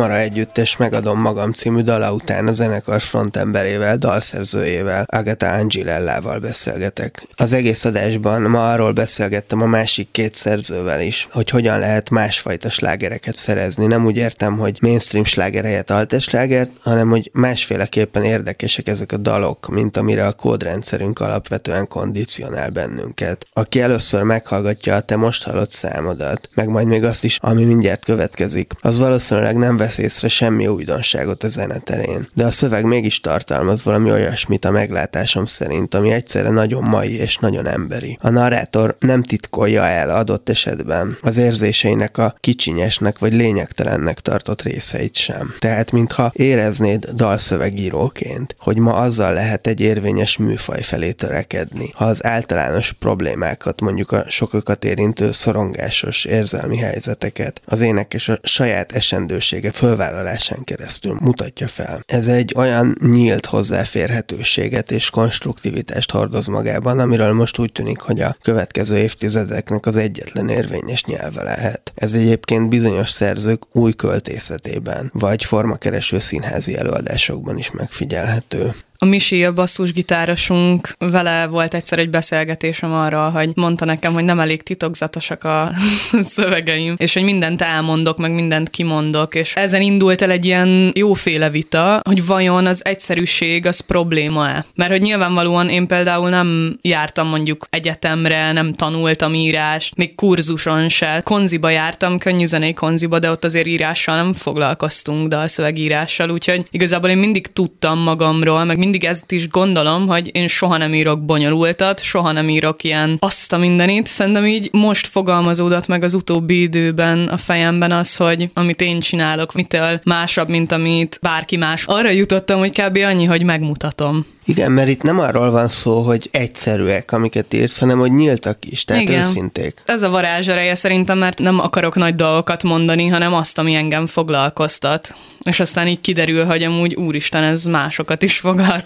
A 0.04 0.06
Damara 0.06 0.24
együttes 0.24 0.78
Megadom 0.78 1.20
magam 1.20 1.52
című 1.52 1.82
dala 1.82 2.14
után 2.14 2.48
a 2.48 2.52
zenekar 2.52 3.02
frontemberével, 3.02 3.98
dalszerzőjével, 3.98 5.06
Agata 5.08 5.50
Angilellával 5.50 6.40
beszélgetek. 6.40 7.28
Az 7.36 7.54
egész 7.54 7.86
adásban 7.86 8.42
ma 8.42 8.72
arról 8.72 8.92
beszélgettem 8.92 9.62
a 9.62 9.66
másik 9.66 10.12
két 10.12 10.36
szerzővel 10.36 11.02
is, 11.02 11.28
hogy 11.32 11.50
hogyan 11.50 11.80
lehet 11.80 12.10
másfajta 12.10 12.70
slágereket 12.70 13.36
szerezni. 13.36 13.86
Nem 13.86 14.06
úgy 14.06 14.18
értem, 14.18 14.58
hogy 14.58 14.78
mainstream 14.82 15.26
sláger 15.26 15.64
helyett 15.64 15.90
alteslágert, 15.90 16.72
hanem 16.82 17.10
hogy 17.10 17.30
másféleképpen 17.34 18.24
érdekesek 18.24 18.88
ezek 18.88 19.12
a 19.12 19.18
dalok, 19.18 19.68
mint 19.68 19.98
amire 19.98 20.26
a 20.26 20.34
kódrendszerünk 20.34 21.20
alapvetően 21.20 21.88
kondicionál 21.88 22.70
bennünket. 22.70 23.46
Aki 23.54 23.82
először 23.82 24.22
meghallgatja 24.22 24.96
a 24.96 25.00
te 25.02 25.16
most 25.16 25.44
hallott 25.44 25.72
számodat, 25.72 26.50
meg 26.54 26.68
majd 26.68 26.88
még 26.88 27.04
azt 27.04 27.24
is, 27.24 27.38
ami 27.42 27.64
mindjárt 27.64 28.06
következik, 28.06 28.74
az 28.82 28.98
valószínűleg 28.98 29.58
nem 29.58 29.78
vesz 29.78 29.92
észre 29.98 30.28
semmi 30.28 30.68
újdonságot 30.68 31.44
a 31.44 31.48
zeneterén, 31.48 32.28
de 32.34 32.46
a 32.46 32.52
szöveg 32.52 32.86
mégis 32.86 33.20
tartalmaz 33.20 33.84
valami 33.84 34.12
olyasmit 34.12 34.66
a 34.66 34.72
meglátásom 34.72 35.46
szerint, 35.46 35.96
ami 35.96 36.12
egyszerre 36.12 36.50
nagyon 36.50 36.84
mai 36.84 37.20
és 37.20 37.38
nagyon 37.38 37.68
emberi. 37.68 38.18
A 38.22 38.30
narrátor 38.30 38.96
nem 39.00 39.24
titkolja 39.24 39.86
el 39.86 40.10
adott 40.10 40.50
esetben 40.50 41.18
az 41.22 41.38
érzéseinek 41.38 42.18
a 42.18 42.36
kicsinyesnek 42.40 43.20
vagy 43.20 43.34
lényegtelennek 43.34 44.20
tartott 44.20 44.62
részeit 44.62 45.16
sem. 45.16 45.54
Tehát, 45.60 45.92
mintha 45.92 46.32
éreznéd 46.34 47.06
dalszövegíróként, 47.06 48.56
hogy 48.60 48.78
ma 48.78 48.94
azzal 48.94 49.34
lehet 49.34 49.68
egy 49.68 49.80
érvényes 49.80 50.38
műfaj 50.38 50.82
felé 50.82 51.12
törekedni, 51.12 51.92
ha 51.94 52.06
az 52.06 52.26
általános 52.26 52.92
problémákat, 52.92 53.82
mondjuk 53.82 54.12
a 54.12 54.24
sokakat 54.28 54.86
érintő 54.86 55.32
szorongásos 55.32 56.26
érzelmi 56.26 56.78
helyzeteket 56.78 57.62
az 57.66 57.80
énekes 57.80 58.30
a 58.30 58.40
saját 58.44 58.92
esendősége 58.92 59.72
fölvállalásán 59.84 60.64
keresztül 60.64 61.18
mutatja 61.22 61.68
fel. 61.68 62.04
Ez 62.06 62.28
egy 62.28 62.54
olyan 62.58 62.96
nyílt 63.02 63.46
hozzáférhetőséget 63.46 64.92
és 64.92 65.10
konstruktivitást 65.10 66.12
hordoz 66.12 66.48
magában, 66.48 67.00
amiről 67.00 67.34
most 67.34 67.58
úgy 67.58 67.72
tűnik, 67.72 68.00
hogy 68.00 68.22
a 68.22 68.38
következő 68.42 68.98
évtizedeknek 68.98 69.86
az 69.86 69.96
egyetlen 69.96 70.50
érvényes 70.50 71.04
nyelve 71.04 71.44
lehet. 71.44 71.92
Ez 71.96 72.14
egyébként 72.14 72.70
bizonyos 72.70 73.10
szerzők 73.10 73.76
új 73.76 73.94
költészetében, 73.94 75.10
vagy 75.14 75.44
formakereső 75.44 76.20
színházi 76.20 76.78
előadásokban 76.78 77.58
is 77.58 77.72
megfigyelhető. 77.72 78.74
A 79.04 79.06
Misi, 79.06 79.44
a 79.44 79.54
basszusgitárosunk, 79.54 80.96
vele 80.98 81.48
volt 81.48 81.74
egyszer 81.74 82.00
egy 82.00 82.10
beszélgetésem 82.10 82.94
arra, 82.94 83.30
hogy 83.30 83.52
mondta 83.56 83.86
nekem, 83.86 84.14
hogy 84.14 84.24
nem 84.24 84.40
elég 84.40 84.64
titokzatosak 84.64 85.44
a 85.44 85.72
szövegeim, 86.36 86.96
és 86.98 87.14
hogy 87.14 87.24
mindent 87.24 87.62
elmondok, 87.62 88.18
meg 88.18 88.34
mindent 88.34 88.70
kimondok, 88.70 89.36
és 89.36 89.54
ezen 89.56 89.82
indult 89.82 90.22
el 90.22 90.32
egy 90.32 90.46
ilyen 90.46 90.92
jóféle 90.96 91.50
vita, 91.50 92.02
hogy 92.04 92.26
vajon 92.26 92.66
az 92.66 92.86
egyszerűség 92.86 93.66
az 93.66 93.80
probléma-e. 93.80 94.66
Mert 94.76 94.92
hogy 94.92 95.02
nyilvánvalóan 95.02 95.70
én 95.70 95.88
például 95.88 96.30
nem 96.30 96.78
jártam 96.82 97.28
mondjuk 97.28 97.66
egyetemre, 97.70 98.52
nem 98.52 98.74
tanultam 98.74 99.34
írást, 99.34 99.96
még 99.96 100.16
kurzuson 100.16 100.90
se. 100.90 101.22
Konziba 101.24 101.70
jártam, 101.70 102.18
könnyű 102.18 102.46
zenei 102.46 102.74
konziba, 102.74 103.20
de 103.20 103.30
ott 103.30 103.46
azért 103.46 103.68
írással 103.68 104.16
nem 104.16 104.34
foglalkoztunk, 104.34 105.28
dalszövegírással, 105.28 106.30
úgyhogy 106.30 106.68
igazából 106.72 107.10
én 107.10 107.18
mindig 107.18 107.48
tudtam 107.48 108.00
magamról, 108.00 108.64
meg 108.64 108.78
mindig 108.78 108.92
ezt 109.02 109.32
is 109.32 109.50
gondolom, 109.50 110.08
hogy 110.08 110.30
én 110.34 110.48
soha 110.48 110.78
nem 110.78 110.94
írok 110.94 111.26
bonyolultat, 111.26 112.02
soha 112.02 112.32
nem 112.32 112.50
írok 112.50 112.84
ilyen 112.84 113.18
azt 113.20 113.54
a 113.54 113.58
mindenit. 113.58 114.08
Szerintem 114.08 114.46
így 114.46 114.70
most 114.72 115.08
fogalmazódott 115.08 115.88
meg 115.88 116.04
az 116.04 116.14
utóbbi 116.14 116.62
időben 116.62 117.28
a 117.28 117.38
fejemben 117.38 117.92
az, 117.92 118.16
hogy 118.16 118.50
amit 118.54 118.82
én 118.82 119.00
csinálok, 119.00 119.54
mitől 119.54 120.00
másabb, 120.04 120.50
mint 120.50 120.72
amit 120.72 121.20
bárki 121.22 121.58
más. 121.58 121.84
Arra 121.86 122.10
jutottam, 122.10 122.60
hogy 122.60 122.82
kb. 122.82 122.98
annyi, 122.98 123.26
hogy 123.26 123.44
megmutatom. 123.44 124.26
Igen, 124.46 124.72
mert 124.72 124.90
itt 124.90 125.02
nem 125.02 125.20
arról 125.20 125.52
van 125.52 125.68
szó, 125.68 126.02
hogy 126.02 126.30
egyszerűek, 126.32 127.12
amiket 127.12 127.54
írsz, 127.54 127.80
hanem 127.80 128.00
hogy 128.00 128.12
nyíltak 128.12 128.58
is, 128.66 128.84
tehát 128.84 129.02
Igen. 129.02 129.20
őszinték. 129.20 129.82
Ez 129.86 130.02
a 130.02 130.10
varázsereje 130.10 130.76
szerintem, 130.76 131.18
mert 131.18 131.40
nem 131.40 131.60
akarok 131.60 131.96
nagy 131.96 132.16
dolgokat 132.16 132.64
mondani, 132.64 133.08
hanem 133.08 133.34
azt, 133.34 133.58
ami 133.58 133.74
engem 133.74 134.08
foglalkoztat. 134.08 135.16
És 135.44 135.60
aztán 135.60 135.88
így 135.88 136.02
kiderül, 136.02 136.46
hogy 136.46 136.64
amúgy 136.64 136.96
úristen, 136.96 137.44
ez 137.44 137.66
másokat 137.66 138.22
is 138.24 138.38
foglalkoztat. 138.40 138.83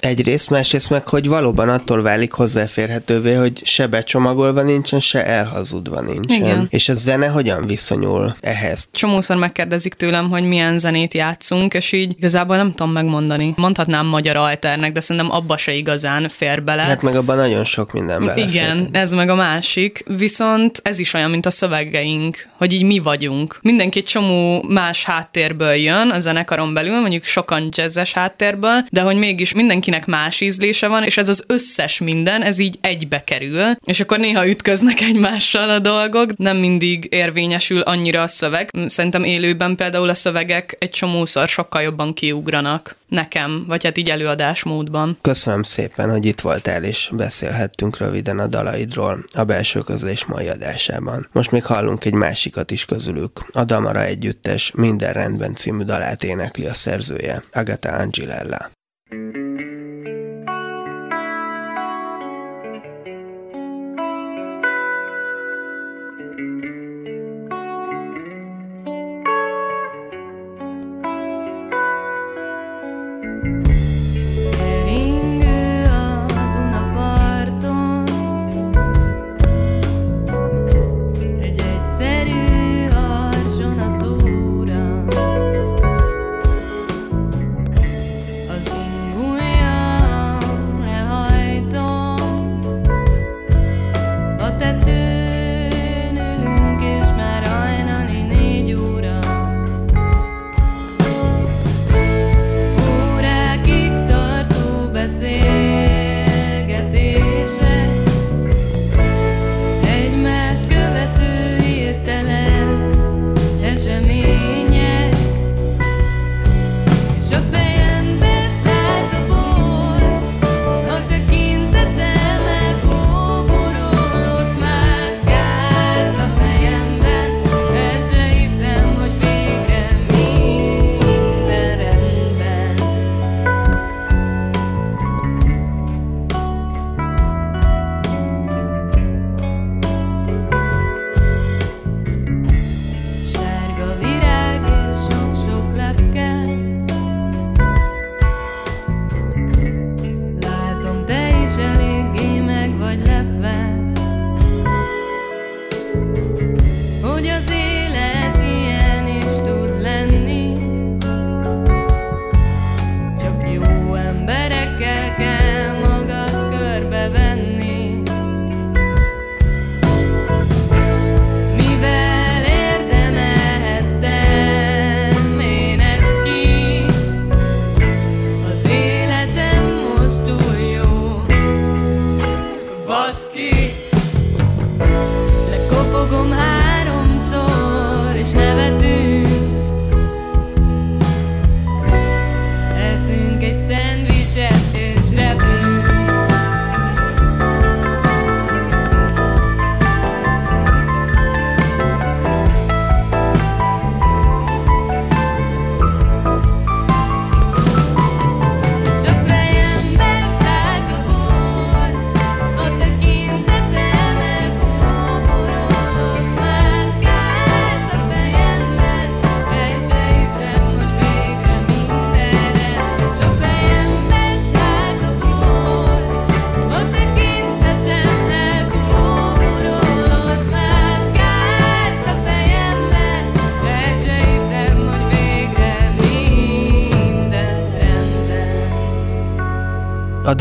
Egyrészt, 0.00 0.50
másrészt 0.50 0.90
meg, 0.90 1.08
hogy 1.08 1.28
valóban 1.28 1.68
attól 1.68 2.02
válik 2.02 2.32
hozzáférhetővé, 2.32 3.34
hogy 3.34 3.60
se 3.64 3.86
becsomagolva 3.86 4.62
nincsen, 4.62 5.00
se 5.00 5.26
elhazudva 5.26 6.00
nincsen. 6.00 6.38
Igen. 6.38 6.66
És 6.70 6.88
a 6.88 6.94
zene 6.94 7.26
hogyan 7.26 7.66
viszonyul 7.66 8.36
ehhez? 8.40 8.88
Csomószor 8.92 9.36
megkérdezik 9.36 9.94
tőlem, 9.94 10.30
hogy 10.30 10.48
milyen 10.48 10.78
zenét 10.78 11.14
játszunk, 11.14 11.74
és 11.74 11.92
így 11.92 12.14
igazából 12.16 12.56
nem 12.56 12.72
tudom 12.72 12.92
megmondani. 12.92 13.54
Mondhatnám 13.56 14.06
magyar 14.06 14.36
alternek, 14.36 14.92
de 14.92 15.00
szerintem 15.00 15.32
abba 15.32 15.56
se 15.56 15.72
igazán 15.72 16.28
fér 16.28 16.62
bele. 16.62 16.82
Hát 16.82 17.02
meg 17.02 17.16
abban 17.16 17.36
nagyon 17.36 17.64
sok 17.64 17.92
minden 17.92 18.26
bele. 18.26 18.42
Igen, 18.42 18.88
ez 18.92 19.12
meg 19.12 19.28
a 19.28 19.34
másik. 19.34 20.04
Viszont 20.06 20.80
ez 20.82 20.98
is 20.98 21.14
olyan, 21.14 21.30
mint 21.30 21.46
a 21.46 21.50
szövegeink, 21.50 22.48
hogy 22.58 22.72
így 22.72 22.82
mi 22.82 22.98
vagyunk. 22.98 23.58
Mindenki 23.62 24.02
csomó 24.02 24.62
más 24.68 25.04
háttérből 25.04 25.74
jön 25.74 26.10
a 26.10 26.20
zenekaron 26.20 26.74
belül, 26.74 27.00
mondjuk 27.00 27.24
sokan 27.24 27.68
jazzes 27.70 28.12
háttérből, 28.12 28.84
de 28.90 29.00
hogy 29.00 29.16
mégis 29.36 29.54
mindenkinek 29.54 30.06
más 30.06 30.40
ízlése 30.40 30.88
van, 30.88 31.04
és 31.04 31.16
ez 31.16 31.28
az 31.28 31.44
összes 31.46 32.00
minden, 32.00 32.42
ez 32.42 32.58
így 32.58 32.78
egybe 32.80 33.24
kerül, 33.24 33.76
és 33.84 34.00
akkor 34.00 34.18
néha 34.18 34.48
ütköznek 34.48 35.00
egymással 35.00 35.70
a 35.70 35.78
dolgok, 35.78 36.36
nem 36.36 36.56
mindig 36.56 37.06
érvényesül 37.10 37.80
annyira 37.80 38.22
a 38.22 38.28
szöveg. 38.28 38.70
Szerintem 38.86 39.24
élőben 39.24 39.76
például 39.76 40.08
a 40.08 40.14
szövegek 40.14 40.76
egy 40.78 40.90
csomószor 40.90 41.48
sokkal 41.48 41.82
jobban 41.82 42.12
kiugranak 42.12 42.96
nekem, 43.08 43.64
vagy 43.68 43.84
hát 43.84 43.98
így 43.98 44.10
előadásmódban. 44.10 45.18
Köszönöm 45.20 45.62
szépen, 45.62 46.10
hogy 46.10 46.26
itt 46.26 46.40
voltál, 46.40 46.84
és 46.84 47.10
beszélhettünk 47.12 47.98
röviden 47.98 48.38
a 48.38 48.46
dalaidról 48.46 49.24
a 49.32 49.44
belső 49.44 49.80
közlés 49.80 50.24
mai 50.24 50.48
adásában. 50.48 51.28
Most 51.32 51.50
még 51.50 51.64
hallunk 51.64 52.04
egy 52.04 52.12
másikat 52.12 52.70
is 52.70 52.84
közülük. 52.84 53.44
A 53.52 53.64
Damara 53.64 54.04
együttes 54.04 54.72
Minden 54.74 55.12
rendben 55.12 55.54
című 55.54 55.84
dalát 55.84 56.24
énekli 56.24 56.66
a 56.66 56.74
szerzője, 56.74 57.42
Agatha 57.52 57.90
Angilella. 57.96 58.74
A 59.12 59.45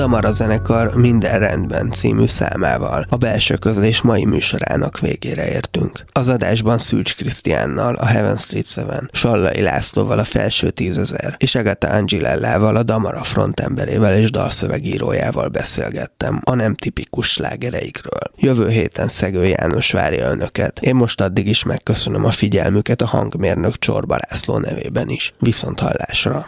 Damara 0.05 0.31
zenekar 0.31 0.95
Minden 0.95 1.39
rendben 1.39 1.91
című 1.91 2.25
számával. 2.25 3.05
A 3.09 3.15
belső 3.15 3.55
közlés 3.55 4.01
mai 4.01 4.25
műsorának 4.25 4.99
végére 4.99 5.51
értünk. 5.51 6.05
Az 6.11 6.29
adásban 6.29 6.77
Szűcs 6.77 7.15
Krisztiánnal, 7.15 7.95
a 7.95 8.05
Heaven 8.05 8.37
Street 8.37 8.67
7, 8.73 9.09
Sallai 9.11 9.61
Lászlóval, 9.61 10.19
a 10.19 10.23
Felső 10.23 10.69
Tízezer, 10.69 11.35
és 11.37 11.55
Agatha 11.55 11.89
Angilellával, 11.89 12.75
a 12.75 12.83
Damara 12.83 13.23
frontemberével 13.23 14.15
és 14.15 14.31
dalszövegírójával 14.31 15.47
beszélgettem 15.47 16.41
a 16.43 16.55
nem 16.55 16.75
tipikus 16.75 17.31
slágereikről. 17.31 18.31
Jövő 18.35 18.69
héten 18.69 19.07
Szegő 19.07 19.45
János 19.45 19.91
várja 19.91 20.29
önöket. 20.29 20.79
Én 20.79 20.95
most 20.95 21.21
addig 21.21 21.47
is 21.47 21.63
megköszönöm 21.63 22.25
a 22.25 22.31
figyelmüket 22.31 23.01
a 23.01 23.05
hangmérnök 23.07 23.79
Csorba 23.79 24.17
László 24.29 24.57
nevében 24.57 25.09
is. 25.09 25.33
Viszont 25.39 25.79
hallásra! 25.79 26.47